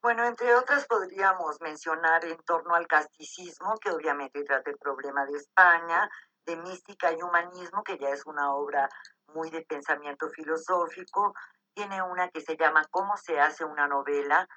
Bueno, 0.01 0.23
entre 0.23 0.55
otras 0.55 0.85
podríamos 0.85 1.59
mencionar 1.61 2.25
en 2.25 2.37
torno 2.43 2.75
al 2.75 2.87
casticismo, 2.87 3.75
que 3.77 3.91
obviamente 3.91 4.43
trata 4.43 4.69
el 4.69 4.77
problema 4.77 5.25
de 5.25 5.37
España, 5.37 6.09
de 6.45 6.55
mística 6.57 7.11
y 7.11 7.21
humanismo, 7.21 7.83
que 7.83 7.97
ya 7.97 8.09
es 8.09 8.25
una 8.25 8.53
obra 8.53 8.87
muy 9.33 9.49
de 9.49 9.63
pensamiento 9.63 10.29
filosófico. 10.29 11.33
Tiene 11.73 12.01
una 12.01 12.29
que 12.29 12.41
se 12.41 12.55
llama 12.55 12.85
¿Cómo 12.89 13.17
se 13.17 13.39
hace 13.39 13.65
una 13.65 13.87
novela? 13.87 14.47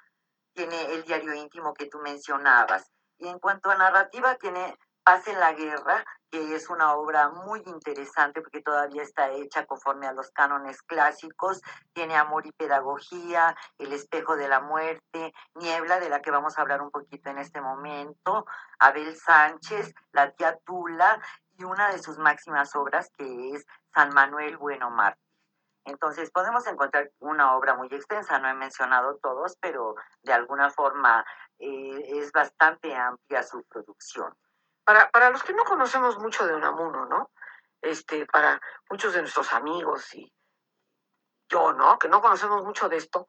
Tiene 0.53 0.93
el 0.93 1.03
diario 1.03 1.33
íntimo 1.33 1.73
que 1.73 1.87
tú 1.87 1.99
mencionabas. 1.99 2.91
Y 3.19 3.27
en 3.27 3.39
cuanto 3.39 3.69
a 3.69 3.75
narrativa, 3.75 4.35
tiene 4.35 4.77
Paz 5.03 5.27
en 5.27 5.39
la 5.39 5.53
Guerra, 5.53 6.05
que 6.31 6.55
es 6.55 6.69
una 6.69 6.93
obra 6.93 7.29
muy 7.29 7.61
interesante 7.65 8.41
porque 8.41 8.61
todavía 8.61 9.01
está 9.01 9.29
hecha 9.31 9.65
conforme 9.65 10.07
a 10.07 10.13
los 10.13 10.29
cánones 10.31 10.81
clásicos, 10.83 11.61
tiene 11.93 12.15
Amor 12.15 12.45
y 12.45 12.51
Pedagogía, 12.51 13.55
El 13.77 13.91
espejo 13.91 14.35
de 14.35 14.47
la 14.47 14.61
muerte, 14.61 15.33
Niebla, 15.55 15.99
de 15.99 16.09
la 16.09 16.21
que 16.21 16.31
vamos 16.31 16.57
a 16.57 16.61
hablar 16.61 16.81
un 16.81 16.91
poquito 16.91 17.29
en 17.29 17.39
este 17.39 17.59
momento, 17.59 18.45
Abel 18.79 19.15
Sánchez, 19.17 19.93
La 20.11 20.31
tía 20.31 20.57
Tula 20.65 21.19
y 21.57 21.63
una 21.63 21.91
de 21.91 21.99
sus 21.99 22.17
máximas 22.19 22.75
obras 22.75 23.11
que 23.17 23.51
es 23.55 23.65
San 23.93 24.13
Manuel 24.13 24.57
Bueno 24.57 24.91
Mártir. 24.91 25.29
Entonces 25.85 26.29
podemos 26.29 26.67
encontrar 26.67 27.09
una 27.19 27.55
obra 27.55 27.75
muy 27.75 27.87
extensa, 27.87 28.37
no 28.37 28.47
he 28.47 28.53
mencionado 28.53 29.17
todos, 29.17 29.57
pero 29.59 29.95
de 30.21 30.33
alguna 30.33 30.69
forma 30.69 31.25
eh, 31.59 32.19
es 32.19 32.31
bastante 32.31 32.95
amplia 32.95 33.43
su 33.43 33.63
producción. 33.65 34.33
Para, 34.83 35.09
para 35.11 35.29
los 35.29 35.43
que 35.43 35.53
no 35.53 35.63
conocemos 35.65 36.17
mucho 36.17 36.47
de 36.47 36.55
Unamuno, 36.55 37.05
¿no? 37.05 37.31
Este, 37.81 38.25
para 38.25 38.61
muchos 38.89 39.13
de 39.13 39.21
nuestros 39.21 39.53
amigos 39.53 40.13
y 40.15 40.33
yo, 41.49 41.73
¿no? 41.73 41.99
Que 41.99 42.09
no 42.09 42.21
conocemos 42.21 42.63
mucho 42.63 42.89
de 42.89 42.97
esto, 42.97 43.27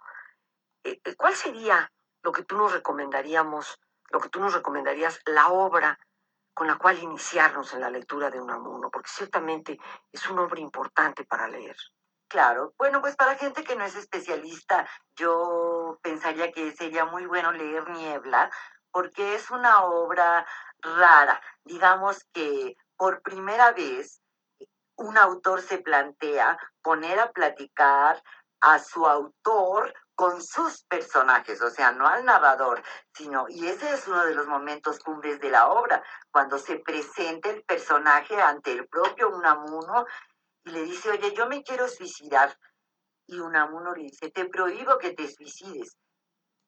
eh, 0.85 1.01
eh, 1.05 1.17
¿cuál 1.17 1.35
sería 1.35 1.91
lo 2.23 2.33
que 2.33 2.45
tú 2.45 2.57
nos 2.57 2.73
recomendaríamos, 2.73 3.79
lo 4.11 4.21
que 4.21 4.29
tú 4.29 4.41
nos 4.41 4.55
recomendarías, 4.55 5.21
la 5.27 5.49
obra 5.49 5.99
con 6.55 6.67
la 6.67 6.77
cual 6.77 6.99
iniciarnos 6.99 7.73
en 7.75 7.81
la 7.81 7.91
lectura 7.91 8.31
de 8.31 8.41
Unamuno? 8.41 8.91
Porque 8.91 9.11
ciertamente 9.11 9.79
es 10.13 10.29
un 10.29 10.39
hombre 10.39 10.61
importante 10.61 11.25
para 11.25 11.49
leer. 11.49 11.77
Claro, 12.31 12.75
bueno, 12.79 13.01
pues 13.01 13.17
para 13.17 13.35
gente 13.35 13.65
que 13.65 13.75
no 13.75 13.85
es 13.85 13.97
especialista, 13.97 14.89
yo 15.17 15.99
pensaría 16.01 16.53
que 16.53 16.71
sería 16.71 17.05
muy 17.05 17.27
bueno 17.27 17.51
leer 17.51 17.91
Niebla, 17.91 18.49
porque 18.93 19.35
es 19.35 19.51
una 19.51 19.83
obra 19.83 20.47
rara. 20.79 21.43
Digamos 21.65 22.23
que 22.33 22.77
por 22.97 23.21
primera 23.23 23.73
vez 23.73 24.23
un 24.95 25.19
autor 25.19 25.61
se 25.61 25.79
plantea 25.79 26.57
poner 26.83 27.19
a 27.19 27.33
platicar 27.33 28.23
a 28.61 28.79
su 28.79 29.05
autor 29.07 29.93
con 30.15 30.41
sus 30.41 30.85
personajes, 30.85 31.61
o 31.63 31.71
sea, 31.71 31.91
no 31.93 32.07
al 32.07 32.25
narrador, 32.27 32.83
sino, 33.15 33.47
y 33.49 33.67
ese 33.67 33.93
es 33.93 34.07
uno 34.07 34.23
de 34.25 34.35
los 34.35 34.47
momentos 34.47 35.01
cumbres 35.01 35.41
de 35.41 35.51
la 35.51 35.69
obra, 35.69 36.05
cuando 36.31 36.59
se 36.59 36.77
presenta 36.77 37.49
el 37.49 37.65
personaje 37.65 38.41
ante 38.41 38.71
el 38.71 38.87
propio 38.87 39.31
Unamuno 39.31 40.05
y 40.65 40.71
le 40.71 40.83
dice, 40.85 41.11
oye, 41.11 41.35
yo 41.35 41.47
me 41.47 41.63
quiero 41.63 41.89
suicidar. 41.89 42.57
Y 43.27 43.39
Unamuno 43.39 43.95
le 43.95 44.05
dice, 44.05 44.31
te 44.31 44.47
prohíbo 44.47 44.99
que 44.99 45.13
te 45.13 45.31
suicides, 45.31 45.97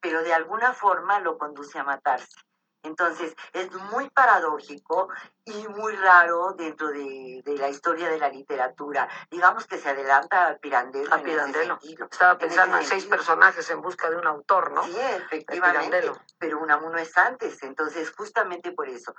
pero 0.01 0.23
de 0.23 0.33
alguna 0.33 0.73
forma 0.73 1.21
lo 1.21 1.37
conduce 1.37 1.79
a 1.79 1.85
matarse. 1.85 2.41
Entonces, 2.85 3.37
es 3.53 3.71
muy 3.93 4.11
paradójico 4.11 5.09
y 5.45 5.69
muy 5.69 5.95
raro 5.95 6.53
dentro 6.57 6.89
de, 6.89 7.43
la 7.47 7.69
historia 7.69 8.09
de 8.09 8.19
la 8.19 8.29
literatura. 8.29 9.09
Digamos 9.31 9.67
que 9.67 9.79
se 9.79 9.91
adelanta 9.91 10.49
a 10.49 10.59
Pirandello. 10.59 11.15
A 11.15 11.19
Pirandello. 11.19 11.79
Estaba 12.11 12.37
pensando 12.39 12.79
en, 12.79 12.85
seis 12.85 13.07
personajes 13.07 13.71
en 13.71 13.81
busca 13.81 14.11
de 14.11 14.17
un 14.17 14.27
autor, 14.27 14.73
¿no? 14.73 14.83
Sí, 14.85 14.97
efectivamente. 14.99 16.11
Pero 16.39 16.59
Unamuno 16.59 16.99
es 16.99 17.17
antes. 17.17 17.63
Entonces, 17.63 18.13
justamente 18.17 18.73
por 18.73 18.89
eso 18.89 19.15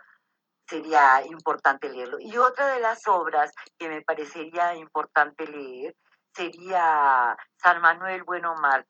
sería 0.67 1.25
importante 1.25 1.89
leerlo. 1.89 2.17
Y 2.19 2.37
otra 2.37 2.67
de 2.73 2.79
las 2.79 3.07
obras 3.07 3.51
que 3.77 3.89
me 3.89 4.01
parecería 4.01 4.75
importante 4.75 5.47
leer 5.47 5.95
sería 6.33 7.37
San 7.57 7.81
Manuel 7.81 8.23
Bueno 8.23 8.55
Mártir, 8.55 8.89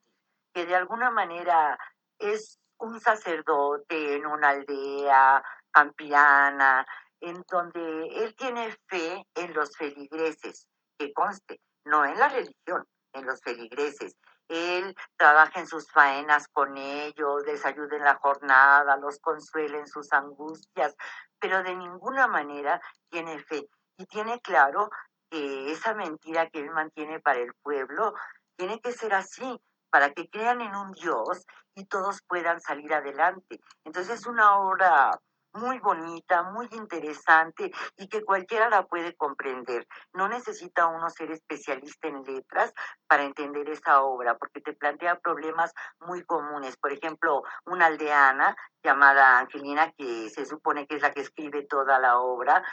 que 0.54 0.66
de 0.66 0.76
alguna 0.76 1.12
manera 1.12 1.78
es 2.20 2.60
un 2.78 3.00
sacerdote 3.00 4.16
en 4.16 4.26
una 4.26 4.50
aldea 4.50 5.44
campirana, 5.72 6.86
en 7.20 7.44
donde 7.50 8.08
él 8.24 8.36
tiene 8.36 8.76
fe 8.88 9.26
en 9.36 9.54
los 9.54 9.76
feligreses, 9.78 10.68
que 10.98 11.14
conste, 11.14 11.62
no 11.86 12.06
en 12.06 12.20
la 12.20 12.30
religión, 12.30 12.86
en 13.14 13.26
los 13.26 13.40
feligreses. 13.42 14.16
Él 14.48 14.96
trabaja 15.18 15.60
en 15.60 15.68
sus 15.68 15.90
faenas 15.92 16.48
con 16.50 16.78
ellos, 16.78 17.44
les 17.46 17.66
ayuda 17.66 17.96
en 17.96 18.04
la 18.04 18.16
jornada, 18.16 18.98
los 18.98 19.20
consuela 19.20 19.78
en 19.78 19.88
sus 19.88 20.12
angustias, 20.14 20.96
pero 21.40 21.64
de 21.64 21.76
ninguna 21.76 22.28
manera 22.28 22.82
tiene 23.10 23.40
fe. 23.40 23.68
Y 23.98 24.06
tiene 24.06 24.40
claro 24.42 24.90
que 25.30 25.72
esa 25.72 25.94
mentira 25.94 26.50
que 26.50 26.60
él 26.60 26.72
mantiene 26.72 27.20
para 27.20 27.40
el 27.40 27.54
pueblo 27.56 28.14
tiene 28.56 28.80
que 28.82 28.92
ser 28.92 29.14
así, 29.14 29.62
para 29.90 30.12
que 30.12 30.30
crean 30.30 30.62
en 30.62 30.76
un 30.76 30.92
Dios 30.92 31.46
y 31.76 31.86
todos 31.86 32.22
puedan 32.28 32.62
salir 32.62 32.94
adelante. 32.94 33.60
Entonces 33.84 34.22
es 34.22 34.26
una 34.28 34.58
obra 34.58 35.20
muy 35.54 35.80
bonita, 35.80 36.44
muy 36.44 36.68
interesante 36.72 37.72
y 37.98 38.08
que 38.08 38.24
cualquiera 38.24 38.70
la 38.70 38.86
puede 38.86 39.16
comprender. 39.16 39.88
No 40.14 40.28
necesita 40.28 40.88
uno 40.88 41.10
ser 41.10 41.32
especialista 41.32 42.08
en 42.08 42.24
letras 42.24 42.74
para 43.08 43.24
entender 43.24 43.70
esa 43.70 44.02
obra, 44.02 44.38
porque 44.38 44.62
te 44.62 44.74
plantea 44.74 45.20
problemas 45.20 45.74
muy 46.00 46.24
comunes. 46.24 46.78
Por 46.78 46.92
ejemplo, 46.92 47.44
una 47.66 47.88
aldeana 47.88 48.56
llamada 48.84 49.40
Angelina, 49.40 49.92
que 49.92 50.30
se 50.30 50.46
supone 50.46 50.88
que 50.88 50.96
es 50.96 51.02
la 51.02 51.12
que 51.12 51.22
escribe 51.22 51.66
toda 51.66 52.00
la 52.00 52.20
obra, 52.20 52.64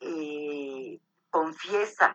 eh, 0.00 1.00
confiesa 1.30 2.14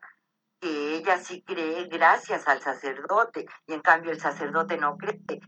que 0.59 0.97
ella 0.97 1.17
sí 1.17 1.41
cree 1.41 1.85
gracias 1.85 2.47
al 2.47 2.61
sacerdote 2.61 3.45
y 3.65 3.73
en 3.73 3.81
cambio 3.81 4.11
el 4.11 4.19
sacerdote 4.19 4.77
no 4.77 4.97
cree. 4.97 5.41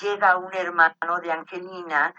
Llega 0.00 0.36
un 0.36 0.52
hermano 0.54 1.20
de 1.22 1.32
Angelina 1.32 2.14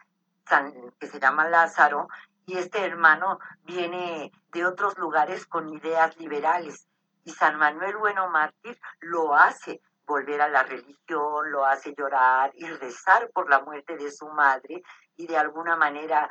que 0.99 1.07
se 1.07 1.19
llama 1.19 1.47
Lázaro 1.47 2.07
y 2.45 2.57
este 2.57 2.83
hermano 2.83 3.39
viene 3.63 4.31
de 4.51 4.65
otros 4.65 4.97
lugares 4.97 5.45
con 5.45 5.69
ideas 5.69 6.17
liberales 6.17 6.87
y 7.23 7.31
San 7.31 7.57
Manuel 7.57 7.97
Bueno 7.97 8.29
Mártir 8.29 8.79
lo 9.01 9.35
hace 9.35 9.81
volver 10.07 10.41
a 10.41 10.49
la 10.49 10.63
religión, 10.63 11.51
lo 11.51 11.65
hace 11.65 11.93
llorar 11.95 12.51
y 12.55 12.65
rezar 12.65 13.29
por 13.31 13.47
la 13.49 13.59
muerte 13.59 13.95
de 13.95 14.11
su 14.11 14.27
madre 14.29 14.81
y 15.15 15.27
de 15.27 15.37
alguna 15.37 15.75
manera 15.75 16.27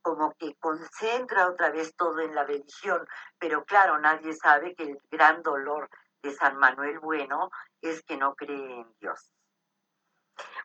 como 0.00 0.32
que 0.38 0.54
concentra 0.54 1.48
otra 1.48 1.70
vez 1.70 1.94
todo 1.94 2.20
en 2.20 2.34
la 2.34 2.44
religión, 2.44 3.06
pero 3.38 3.64
claro, 3.64 3.98
nadie 3.98 4.32
sabe 4.32 4.74
que 4.74 4.84
el 4.84 4.98
gran 5.10 5.42
dolor 5.42 5.90
de 6.22 6.32
San 6.32 6.56
Manuel 6.56 6.98
Bueno 7.00 7.50
es 7.82 8.02
que 8.02 8.16
no 8.16 8.34
cree 8.34 8.80
en 8.80 8.94
Dios. 8.98 9.30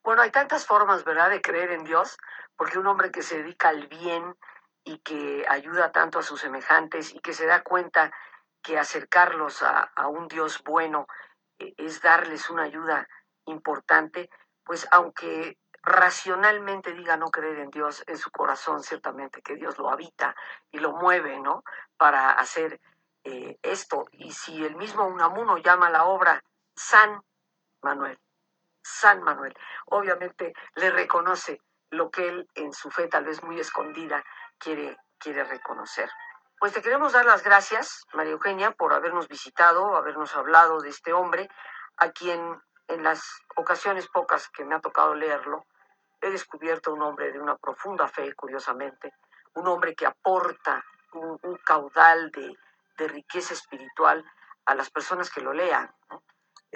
Bueno, 0.06 0.22
hay 0.22 0.30
tantas 0.30 0.68
formas, 0.68 1.04
¿verdad?, 1.04 1.32
de 1.32 1.42
creer 1.42 1.72
en 1.72 1.84
Dios, 1.84 2.16
porque 2.56 2.78
un 2.78 2.86
hombre 2.86 3.10
que 3.10 3.24
se 3.24 3.40
dedica 3.40 3.70
al 3.70 3.88
bien 3.88 4.38
y 4.84 5.00
que 5.00 5.44
ayuda 5.50 5.92
tanto 5.92 6.20
a 6.20 6.24
sus 6.24 6.42
semejantes 6.42 7.12
y 7.12 7.20
que 7.22 7.34
se 7.34 7.48
da 7.48 7.64
cuenta 7.64 8.12
que 8.62 8.78
acercarlos 8.78 9.64
a, 9.64 9.80
a 9.96 10.08
un 10.08 10.28
Dios 10.28 10.64
bueno 10.64 11.08
eh, 11.58 11.74
es 11.78 12.04
darles 12.04 12.52
una 12.52 12.64
ayuda 12.64 13.08
importante, 13.46 14.30
pues 14.64 14.88
aunque 14.92 15.58
racionalmente 15.82 16.94
diga 16.94 17.18
no 17.18 17.32
creer 17.32 17.58
en 17.58 17.72
Dios, 17.72 18.04
en 18.06 18.20
su 18.20 18.30
corazón 18.30 18.84
ciertamente 18.84 19.42
que 19.42 19.56
Dios 19.56 19.80
lo 19.80 19.90
habita 19.90 20.36
y 20.70 20.78
lo 20.78 20.94
mueve, 20.94 21.40
¿no? 21.40 21.64
Para 21.98 22.30
hacer 22.30 22.80
eh, 23.24 23.58
esto. 23.64 24.06
Y 24.12 24.34
si 24.34 24.64
el 24.64 24.76
mismo 24.76 25.08
Unamuno 25.08 25.58
llama 25.58 25.90
la 25.90 26.06
obra 26.06 26.44
San 26.76 27.24
Manuel, 27.82 28.20
San 28.86 29.24
Manuel, 29.24 29.58
obviamente 29.88 30.54
le 30.76 30.92
reconoce 30.92 31.60
lo 31.90 32.12
que 32.12 32.28
él 32.28 32.48
en 32.54 32.72
su 32.72 32.92
fe 32.92 33.08
tal 33.08 33.26
vez 33.26 33.42
muy 33.42 33.60
escondida 33.60 34.24
quiere, 34.60 34.98
quiere 35.18 35.44
reconocer. 35.44 36.08
Pues 36.60 36.72
te 36.72 36.84
queremos 36.84 37.14
dar 37.14 37.26
las 37.26 37.44
gracias, 37.44 38.06
María 38.14 38.34
Eugenia, 38.34 38.72
por 38.72 38.94
habernos 38.94 39.28
visitado, 39.28 39.96
habernos 39.96 40.36
hablado 40.36 40.82
de 40.82 40.90
este 40.90 41.14
hombre, 41.14 41.50
a 41.98 42.12
quien 42.12 42.62
en 42.88 43.04
las 43.04 43.24
ocasiones 43.56 44.08
pocas 44.08 44.50
que 44.50 44.64
me 44.64 44.76
ha 44.76 44.80
tocado 44.80 45.16
leerlo, 45.16 45.66
he 46.22 46.30
descubierto 46.30 46.94
un 46.94 47.02
hombre 47.02 47.32
de 47.32 47.40
una 47.40 47.58
profunda 47.58 48.08
fe, 48.08 48.34
curiosamente, 48.36 49.14
un 49.56 49.68
hombre 49.68 49.96
que 49.96 50.06
aporta 50.06 50.86
un, 51.14 51.40
caudal 51.64 52.30
de, 52.32 52.56
riqueza 53.08 53.54
espiritual 53.54 54.24
a 54.66 54.76
las 54.76 54.92
personas 54.92 55.32
que 55.32 55.42
lo 55.42 55.54
lean, 55.54 55.92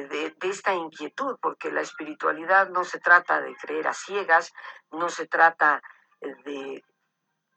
de, 0.08 0.36
esta 0.42 0.74
inquietud, 0.74 1.38
porque 1.42 1.72
la 1.72 1.82
espiritualidad 1.82 2.70
no 2.70 2.84
se 2.84 3.00
trata 3.00 3.42
de 3.42 3.56
creer 3.56 3.88
a 3.88 3.94
ciegas, 3.94 4.54
no 4.92 5.10
se 5.10 5.28
trata 5.28 5.82
eh, 6.22 6.34
de 6.46 6.84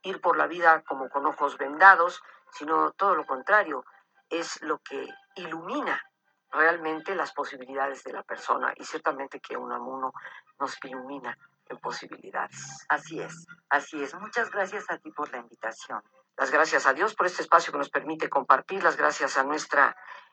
ir 0.02 0.20
por 0.20 0.36
la 0.36 0.46
vida 0.46 0.82
como 0.82 1.08
con 1.08 1.26
ojos 1.26 1.58
vendados, 1.58 2.22
sino 2.50 2.92
todo 2.92 3.14
lo 3.14 3.26
contrario, 3.26 3.84
es 4.28 4.60
lo 4.62 4.78
que 4.78 5.06
ilumina 5.36 6.02
realmente 6.50 7.14
las 7.14 7.32
posibilidades 7.32 8.02
de 8.04 8.12
la 8.12 8.22
persona 8.22 8.74
y 8.76 8.84
ciertamente 8.84 9.40
que 9.40 9.56
un 9.56 9.72
amuno 9.72 10.12
nos 10.58 10.76
ilumina 10.84 11.36
posibilidades. 11.78 12.84
Así 12.88 13.20
es, 13.20 13.46
así 13.68 14.02
es. 14.02 14.14
Muchas 14.14 14.50
gracias 14.50 14.84
a 14.90 14.98
ti 14.98 15.10
por 15.10 15.30
la 15.30 15.38
invitación. 15.38 16.02
Las 16.36 16.50
gracias 16.50 16.86
a 16.86 16.94
Dios 16.94 17.14
por 17.14 17.26
este 17.26 17.42
espacio 17.42 17.72
que 17.72 17.78
nos 17.78 17.90
permite 17.90 18.28
compartir, 18.28 18.82
las 18.82 18.96
gracias 18.96 19.36
a 19.36 19.44
nuestra 19.44 19.96